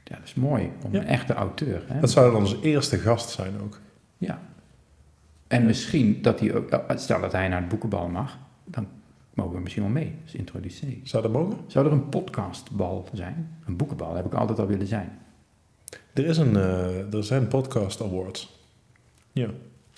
[0.03, 0.99] ja, dat is mooi, om Ja.
[0.99, 1.83] een echte auteur.
[1.87, 1.99] Hè?
[1.99, 3.79] Dat zou dan onze eerste gast zijn ook.
[4.17, 4.39] Ja.
[5.49, 8.87] En misschien dat hij ook, stel dat hij naar het boekenbal mag, dan
[9.33, 11.01] mogen we misschien wel mee, als introducee.
[11.03, 11.57] Zou dat mogen?
[11.67, 13.57] Zou er een podcastbal zijn?
[13.65, 15.19] Een boekenbal heb ik altijd al willen zijn.
[16.13, 18.57] Er, is een, eh, er zijn podcast awards.
[19.31, 19.49] Ja,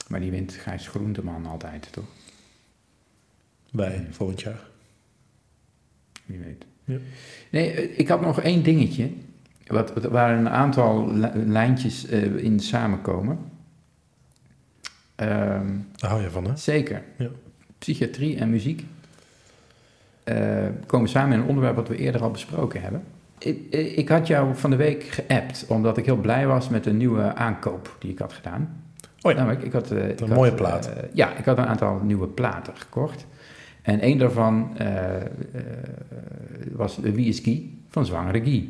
[0.08, 2.06] Maar die wint Gijs Groenteman altijd, toch?
[3.72, 4.60] bij volgend jaar.
[6.26, 6.66] Wie weet.
[6.84, 6.98] Ja.
[7.52, 9.12] Nee, eh, ik had nog één dingetje.
[9.68, 13.38] Wat, wat, waar een aantal li- lijntjes eh, in samenkomen.
[15.22, 16.56] Ehm, Daar hou je van, hè?
[16.56, 17.02] zeker.
[17.18, 17.28] Ja.
[17.78, 18.86] Psychiatrie en muziek
[20.24, 20.38] eh,
[20.86, 23.04] komen samen in een onderwerp wat we eerder al besproken hebben.
[23.38, 26.86] Ik, eh, ik had jou van de week geappt, omdat ik heel blij was met
[26.86, 28.84] een nieuwe aankoop die ik had gedaan.
[29.22, 29.38] Oh ja.
[29.38, 30.92] Namelijk, ik had, eh, ik Een had, mooie plaat.
[31.14, 33.26] ja, ik had een aantal nieuwe platen gekocht.
[33.82, 34.78] En één daarvan
[36.72, 38.70] was Wie is Guy van Zwangere Guy.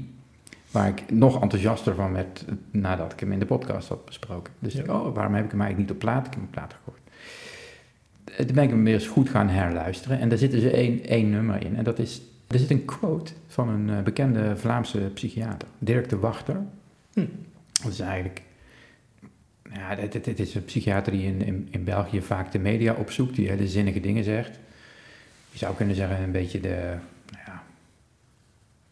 [0.71, 4.53] Waar ik nog enthousiaster van werd nadat ik hem in de podcast had besproken.
[4.59, 4.83] Dus Ja.
[4.83, 6.25] ik, oh, waarom heb ik hem eigenlijk niet op plaat?
[6.25, 6.99] Ik heb hem op plaat gekocht.
[8.25, 10.19] Eh, Toen ben ik hem weer eens goed gaan herluisteren.
[10.19, 11.75] En daar zit dus één, één nummer in.
[11.75, 15.67] En dat is, er zit een quote van een eh, bekende Vlaamse psychiater.
[15.79, 16.57] Dirk de Wachter.
[17.13, 17.25] Hm.
[17.83, 18.41] Dat is eigenlijk...
[19.73, 22.93] Ja, dit, dit, dit is een psychiater die in, in, in België vaak de media
[22.93, 23.35] opzoekt.
[23.35, 24.59] Die hele zinnige dingen zegt.
[25.51, 26.93] Je zou kunnen zeggen een beetje de...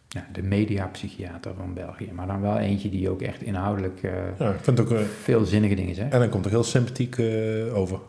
[0.09, 2.09] Nou ja, ja, de mediapsychiater van België.
[2.13, 4.91] Maar dan wel eentje die ook echt inhoudelijk eh, Ja, ik vind ook...
[4.91, 6.11] eh, veel zinnige dingen zegt.
[6.13, 7.99] en dan komt er heel sympathiek eh, over.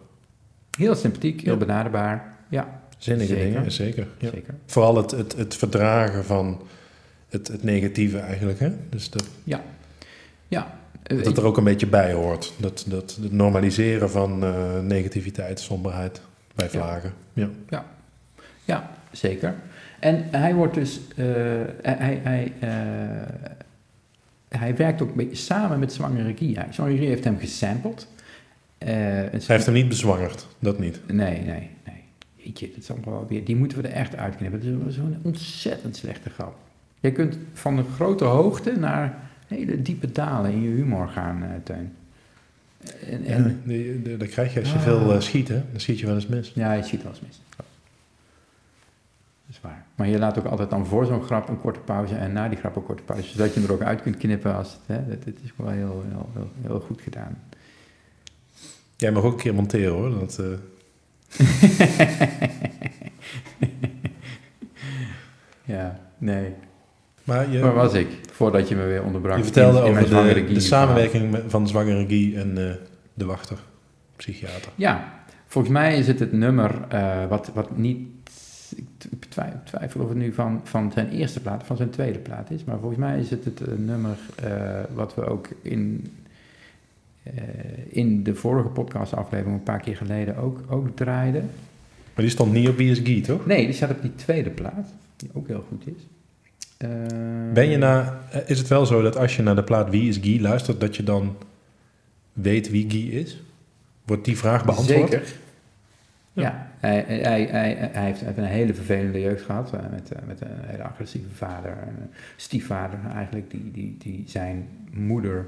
[0.78, 1.58] Heel sympathiek, heel Ja.
[1.58, 2.36] benaderbaar.
[2.48, 3.44] Ja, Zinnige Zeker.
[3.52, 4.06] dingen, zeker.
[4.18, 4.30] Ja.
[4.30, 4.54] zeker.
[4.66, 6.60] Vooral het, het, het verdragen van
[7.28, 8.70] het, het negatieve eigenlijk, hè?
[8.90, 9.62] Dus dat, Ja.
[10.48, 10.78] Ja.
[11.02, 12.52] dat het er ook een beetje bij hoort.
[12.56, 14.38] Dat, dat, het normaliseren van
[14.86, 16.20] negativiteit, somberheid
[16.54, 16.70] bij Ja.
[16.70, 17.12] vlagen.
[17.32, 17.84] Ja.
[18.64, 19.54] Ja, zeker.
[20.00, 21.24] En hij wordt dus, eh,
[21.82, 22.68] hij, hij, eh,
[24.48, 26.34] hij werkt ook een beetje samen met Zwangere.
[26.38, 28.06] Hij- Zwangere Guy heeft hem gesampled.
[28.78, 31.00] Eh, Hij heeft hem niet bezwangerd, dat niet.
[31.06, 32.02] Nee, nee, nee.
[32.36, 34.78] Jeetje, dat is allemaal wel weer, die moeten we er echt uitknippen.
[34.80, 36.54] Dat is zo'n ontzettend slechte grap.
[37.00, 39.14] Je kunt van een grote hoogte naar
[39.48, 41.92] hele diepe dalen in je humor gaan, eh Teun.
[43.10, 43.60] En, en,
[44.04, 44.82] Ja, dat krijg je als je Ah.
[44.82, 45.62] veel eh, schiet, hè?
[45.70, 46.52] Dan schiet je wel eens mis.
[46.54, 47.40] Ja, je ziet wel eens mis.
[49.62, 49.84] Dat is waar.
[49.94, 52.58] Maar je laat ook altijd dan voor zo'n grap een korte pauze en na die
[52.58, 53.28] grap een korte pauze.
[53.28, 55.68] Zodat je hem er ook uit kunt knippen als het, hè, dat, dat is wel
[55.68, 57.38] heel, heel, heel, heel goed gedaan.
[58.96, 60.18] Jij mag ook een keer monteren, hoor.
[60.18, 60.46] Dat, eh,
[65.64, 66.52] ja, nee.
[67.24, 68.08] maar je, Waar was ik?
[68.32, 69.36] Voordat je me weer onderbrak.
[69.36, 72.74] je vertelde in- in mijn over de, samenwerking van Zwangere Guy en eh,
[73.14, 73.58] de wachter,
[74.16, 74.72] psychiater.
[74.74, 75.12] Ja,
[75.46, 78.08] volgens mij is het het nummer eh, wat, wat niet...
[78.76, 78.86] Ik
[79.28, 82.50] twi- twijfel of het nu van, van zijn eerste plaat of van zijn tweede plaat
[82.50, 82.64] is.
[82.64, 86.12] Maar volgens mij is het het eh, nummer eh, wat we ook in,
[87.22, 87.32] eh,
[87.88, 91.50] in de vorige podcastaflevering een paar keer geleden ook, ook draaiden.
[92.14, 93.46] Maar die stond niet op Wie is Guy, toch?
[93.46, 96.06] Nee, die staat op die tweede plaat, die ook heel goed is.
[97.52, 100.16] Ben je na, is het wel zo dat als je naar de plaat Wie is
[100.16, 101.36] Guy luistert, dat je dan
[102.32, 103.42] weet wie Guy is?
[104.04, 105.10] Wordt die vraag beantwoord?
[105.10, 105.32] Zeker.
[106.32, 106.42] Ja.
[106.42, 109.74] Ja, hij, hij, hij, hij heeft een hele vervelende jeugd gehad.
[109.74, 111.70] eh, Met, eh, met een hele agressieve vader.
[111.70, 115.46] Een stiefvader eigenlijk, die, die, die zijn moeder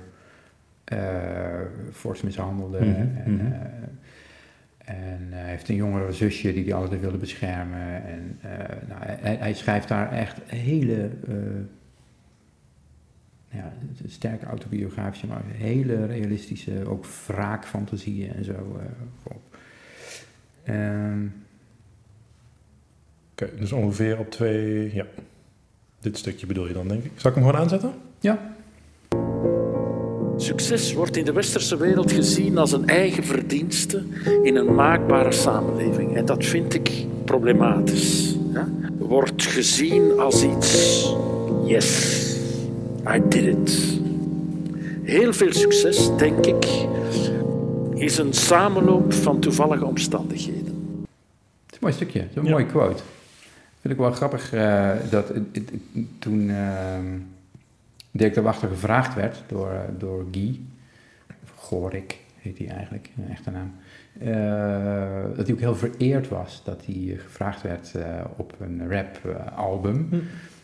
[0.84, 1.60] eh
[1.92, 2.78] fors mishandelde.
[2.84, 2.90] Mhm,
[3.24, 3.52] en, mhm.
[4.84, 8.04] en hij heeft een jongere zusje die hij altijd wilde beschermen.
[8.04, 8.38] En
[8.88, 11.10] nou, hij, hij schrijft daar echt hele...
[13.48, 13.72] ja,
[14.06, 18.80] sterke autobiografische, maar hele realistische, ook wraakfantasieën en zo
[19.22, 19.51] op.
[20.64, 21.26] Ehm,
[23.32, 25.06] Oké, dus ongeveer op twee, ja.
[26.00, 27.10] Dit stukje bedoel je dan, denk ik.
[27.16, 27.92] Zal ik hem gewoon aanzetten?
[28.20, 28.54] ja,
[30.36, 34.02] Succes wordt in de westerse wereld gezien als een eigen verdienste
[34.42, 36.16] in een maakbare samenleving.
[36.16, 36.90] En dat vind ik
[37.24, 38.36] problematisch.
[38.52, 38.68] Ja?
[38.98, 41.04] Wordt gezien als iets.
[41.66, 42.20] Yes,
[43.16, 43.98] I did it.
[45.02, 46.66] Heel veel succes, denk ik,
[48.02, 50.64] is een samenloop van toevallige omstandigheden.
[51.66, 52.50] het is een mooi stukje, het is een Ja.
[52.50, 53.02] mooie quote.
[53.80, 57.06] Vind ik wel grappig eh, dat het- het- het- toen ehm
[58.10, 60.60] Dirk de Wachter gevraagd werd door, eh, door Guy,
[61.28, 63.72] of Gorik heet hij eigenlijk, een echte naam,
[64.18, 68.04] eh, dat hij ook heel vereerd was dat hij gevraagd werd eh,
[68.36, 70.06] op een rap-album.
[70.10, 70.16] Hm.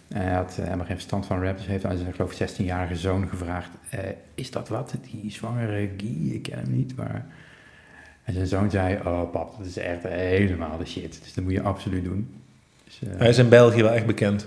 [0.09, 2.49] En hij had eh, helemaal geen verstand van rap, dus heeft aan zijn, geloof ik,
[2.51, 3.99] 16-jarige zoon gevraagd: eh,
[4.35, 4.95] Is dat wat?
[5.11, 6.31] Die zwangere Guy?
[6.33, 7.27] Ik ken hem niet, maar.
[8.25, 11.19] En zijn zoon zei: Oh, pap, dat is echt helemaal de shit.
[11.23, 12.35] Dus dat moet je absoluut doen.
[12.85, 14.47] Dus, eh, Hij is in België wel echt bekend.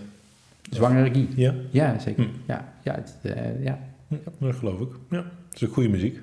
[0.69, 1.27] zwangere Guy.
[1.35, 2.23] Ja, Ja, zeker.
[2.23, 2.29] Hm.
[2.45, 3.13] Ja, ja, het,
[3.59, 3.77] ja.
[4.07, 4.89] ja dat geloof ik.
[5.09, 6.19] Ja, dat is ook goede muziek.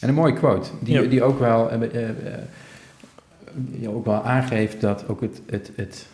[0.00, 1.08] En een mooie quote, die, Ja.
[1.08, 1.70] die ook wel.
[3.80, 6.06] je ook wel aangeeft dat ook het, het, het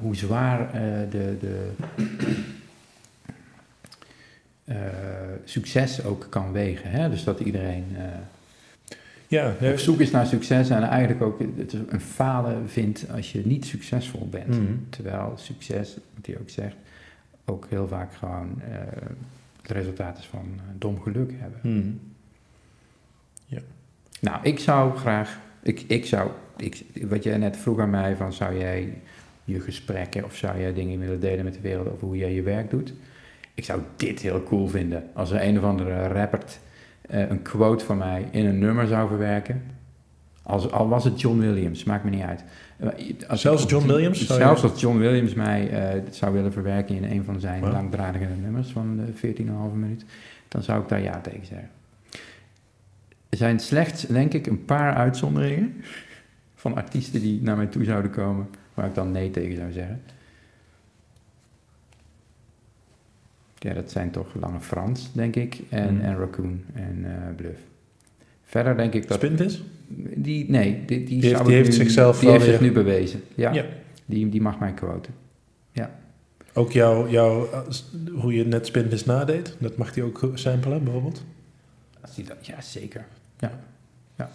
[0.00, 1.70] hoe zwaar eh, de, de
[4.64, 4.76] eh,
[5.44, 6.90] succes ook kan wegen.
[6.90, 7.10] Hè?
[7.10, 8.04] Dus dat iedereen eh,
[9.28, 13.46] Ja, op zoek is naar succes en eigenlijk ook het een falen vindt als je
[13.46, 14.48] niet succesvol bent.
[14.48, 14.72] Mhm.
[14.90, 16.76] Terwijl succes, wat hij ook zegt,
[17.44, 18.78] ook heel vaak gewoon eh,
[19.62, 21.60] het resultaat is van eh, dom geluk hebben.
[21.62, 22.00] Hmm.
[24.20, 28.32] Nou, ik zou graag, ik, ik zou, ik, wat jij net vroeg aan mij, van
[28.32, 28.94] zou jij
[29.44, 32.42] je gesprekken of zou jij dingen willen delen met de wereld over hoe jij je
[32.42, 32.94] werk doet?
[33.54, 35.02] Ik zou dit heel cool vinden.
[35.12, 36.40] Als er een of andere rapper
[37.00, 39.62] eh, een quote van mij in een nummer zou verwerken.
[40.42, 42.44] Als, al was het John Williams, maakt me niet uit.
[42.76, 42.88] Eh,
[43.28, 46.52] Als Zelfs ik- John Williams zou je- Zelfs als John Williams mij eh, zou willen
[46.52, 50.04] verwerken in een van zijn langdradige nummers van eh, 14,5 minuut,
[50.48, 51.68] dan zou ik daar ja tegen zeggen.
[53.28, 55.74] Er zijn slechts, denk ik, een paar uitzonderingen
[56.54, 60.02] van artiesten die naar mij toe zouden komen, waar ik dan nee tegen zou zeggen.
[63.58, 66.00] Ja, dat zijn toch Lange Frans, denk ik, en, Hmm.
[66.00, 67.60] en Raccoon en eh, Bluff.
[68.44, 69.16] Verder denk ik dat...
[69.16, 69.62] Spinvis?
[70.16, 73.22] Die, nee, die, die, heeft- zou die heeft nu- zichzelf die heeft zich nu bewezen.
[73.34, 73.64] Ja, Ja.
[74.06, 75.14] Die, die mag mij quoten.
[76.56, 77.48] Ook jouw, jouw,
[78.14, 81.24] hoe je net Spinvis nadeed, dat mag hij ook samplen bijvoorbeeld?
[82.00, 83.04] Als die dat, ja, zeker.
[83.38, 83.60] Ja.
[84.16, 84.30] ja.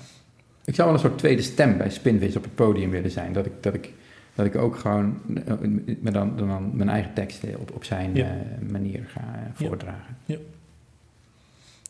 [0.66, 3.34] Ik zou wel een soort tweede stem bij Spinvis op het podium willen zijn.
[3.34, 3.94] Dat ik, dat ik,
[4.36, 5.54] dat ik ook gewoon eh,
[6.02, 8.26] met dan, dan mijn eigen teksten op, op zijn Ja.
[8.26, 10.18] eh, manier ga eh, voordragen.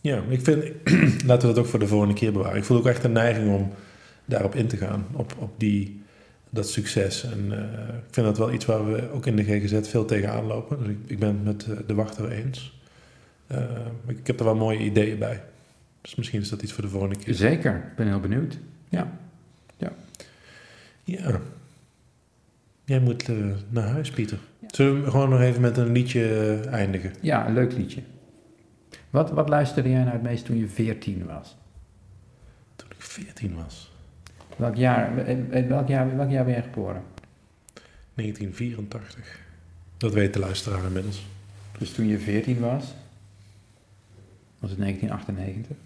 [0.01, 0.63] Ja, ik vind,
[1.29, 2.57] laten we dat ook voor de volgende keer bewaren.
[2.57, 3.69] Ik voel ook echt een neiging om
[4.25, 6.01] daarop in te gaan, op, op die,
[6.49, 7.23] dat succes.
[7.23, 7.51] En
[8.07, 10.77] ik vind dat wel iets waar we ook in de GGZ veel tegenaan lopen.
[10.79, 12.79] Dus ik, ik ben het met de wachter eens.
[13.47, 13.61] Eh,
[14.07, 15.41] ik heb er wel mooie ideeën bij.
[16.01, 17.33] Dus misschien is dat iets voor de volgende keer.
[17.33, 18.57] Zeker, ik ben heel benieuwd.
[18.89, 19.11] Ja.
[19.77, 19.91] Ja.
[22.89, 23.35] Jij moet eh,
[23.69, 24.37] naar huis, Pieter.
[24.67, 26.23] Zullen we gewoon nog even met een liedje
[26.63, 27.13] eh, eindigen?
[27.21, 28.01] Ja, een leuk liedje.
[29.09, 31.57] Wat, wat luisterde jij nou het meest toen je 14 was?
[32.75, 33.91] Toen ik 14 was.
[34.55, 37.03] Welk jaar, eh, welk jaar, welk jaar ben je geboren?
[38.13, 39.39] 1984.
[39.97, 41.25] Dat weet de luisteraar inmiddels.
[41.77, 42.93] Dus toen je 14 was,
[44.59, 45.77] was het 1998.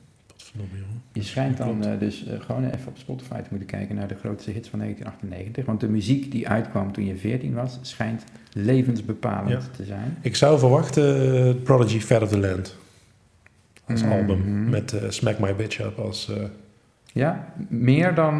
[0.55, 1.01] Jongen.
[1.13, 4.15] Je schijnt dan eh, dus eh, gewoon even op Spotify te moeten kijken naar de
[4.15, 5.65] grootste hits van 1998.
[5.65, 8.23] Want de muziek die uitkwam toen je 14 was, schijnt
[8.53, 9.59] levensbepalend Ja.
[9.75, 10.17] te zijn.
[10.21, 12.77] Ik zou verwachten eh, Prodigy Fat of the Land.
[13.87, 14.11] Als Mhm.
[14.11, 14.69] album.
[14.69, 16.31] Met Smack My Bitch Up als...
[17.13, 18.39] Ja, meer dan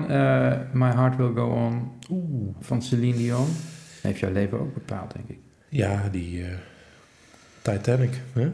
[0.72, 1.92] My Heart Will Go On
[2.60, 3.48] van Celine Dion.
[4.02, 5.38] Heeft jouw leven ook bepaald, denk ik.
[5.70, 6.44] ja, die...
[7.62, 8.22] Titanic.
[8.34, 8.50] Hè?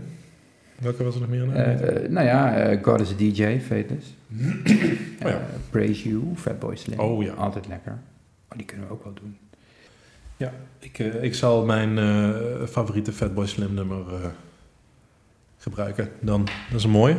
[0.82, 1.42] Welke was er nog meer?
[1.44, 1.54] aan?
[1.54, 4.08] Eh, eh, nou ja, eh, God is a DJ, Fateless.
[5.24, 5.42] Oh ja.
[5.70, 7.00] Praise You, Fatboy Slim.
[7.00, 7.34] Oh ja.
[7.34, 8.00] Altijd lekker.
[8.48, 9.38] Maar die kunnen we ook wel doen.
[10.80, 11.98] ik, eh, ik zal mijn
[12.68, 14.06] favoriete Fatboy Slim nummer
[15.58, 16.10] gebruiken.
[16.20, 17.18] Dan, dat is een mooie.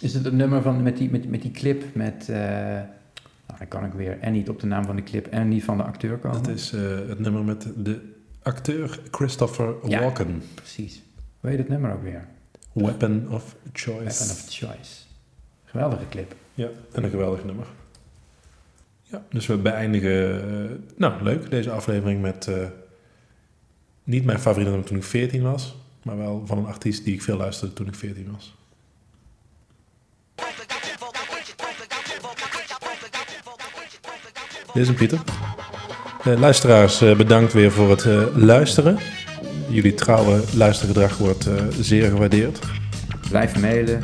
[0.00, 2.28] Is het een nummer van, met, die, met, met die clip met...
[2.28, 5.64] nou, dan kan ik weer en niet op de naam van de clip en niet
[5.64, 6.42] van de acteur komen.
[6.42, 6.70] Dat is
[7.08, 8.12] het nummer met de
[8.42, 10.00] acteur Christopher Ja.
[10.00, 10.42] Walken.
[10.54, 11.02] Precies.
[11.40, 12.24] Hoe heet het nummer ook weer?
[12.72, 14.02] Weapon of Choice.
[14.02, 15.00] Weapon of Choice.
[15.64, 16.34] Geweldige clip.
[16.54, 17.66] Ja, en een geweldig nummer.
[19.02, 22.66] Ja, dus we beëindigen, eh, nou leuk, deze aflevering met eh,
[24.04, 27.22] niet mijn favoriete nummer toen ik 14 was, maar wel van een artiest die ik
[27.22, 28.56] veel luisterde toen ik 14 was.
[34.72, 35.20] Dit is hem, Pieter.
[36.24, 38.98] Eh, luisteraars, bedankt weer voor het luisteren.
[39.72, 42.58] Jullie trouwe luistergedrag wordt eh, zeer gewaardeerd.
[43.28, 44.00] Blijf mailen.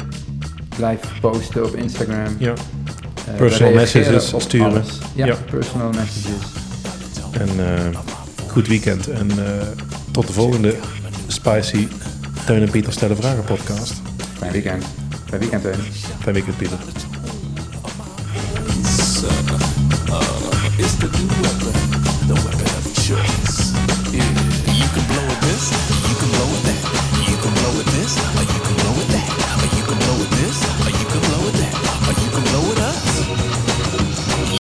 [0.76, 2.36] Blijf posten op Instagram.
[2.38, 2.52] Ja.
[3.26, 4.84] Eh, Personal messages sturen.
[5.14, 5.36] Ja, Ja.
[5.50, 6.46] personal messages.
[7.32, 7.98] En eh,
[8.46, 9.08] goed weekend.
[9.08, 9.28] En
[10.10, 10.74] tot de volgende
[11.26, 11.88] Spicy
[12.46, 13.92] Teun en Pieter Stellen Vragen podcast.
[14.38, 14.84] Fijn weekend.
[15.28, 15.74] Fijn weekend, Teun.
[16.20, 16.78] Fijn weekend, Pieter.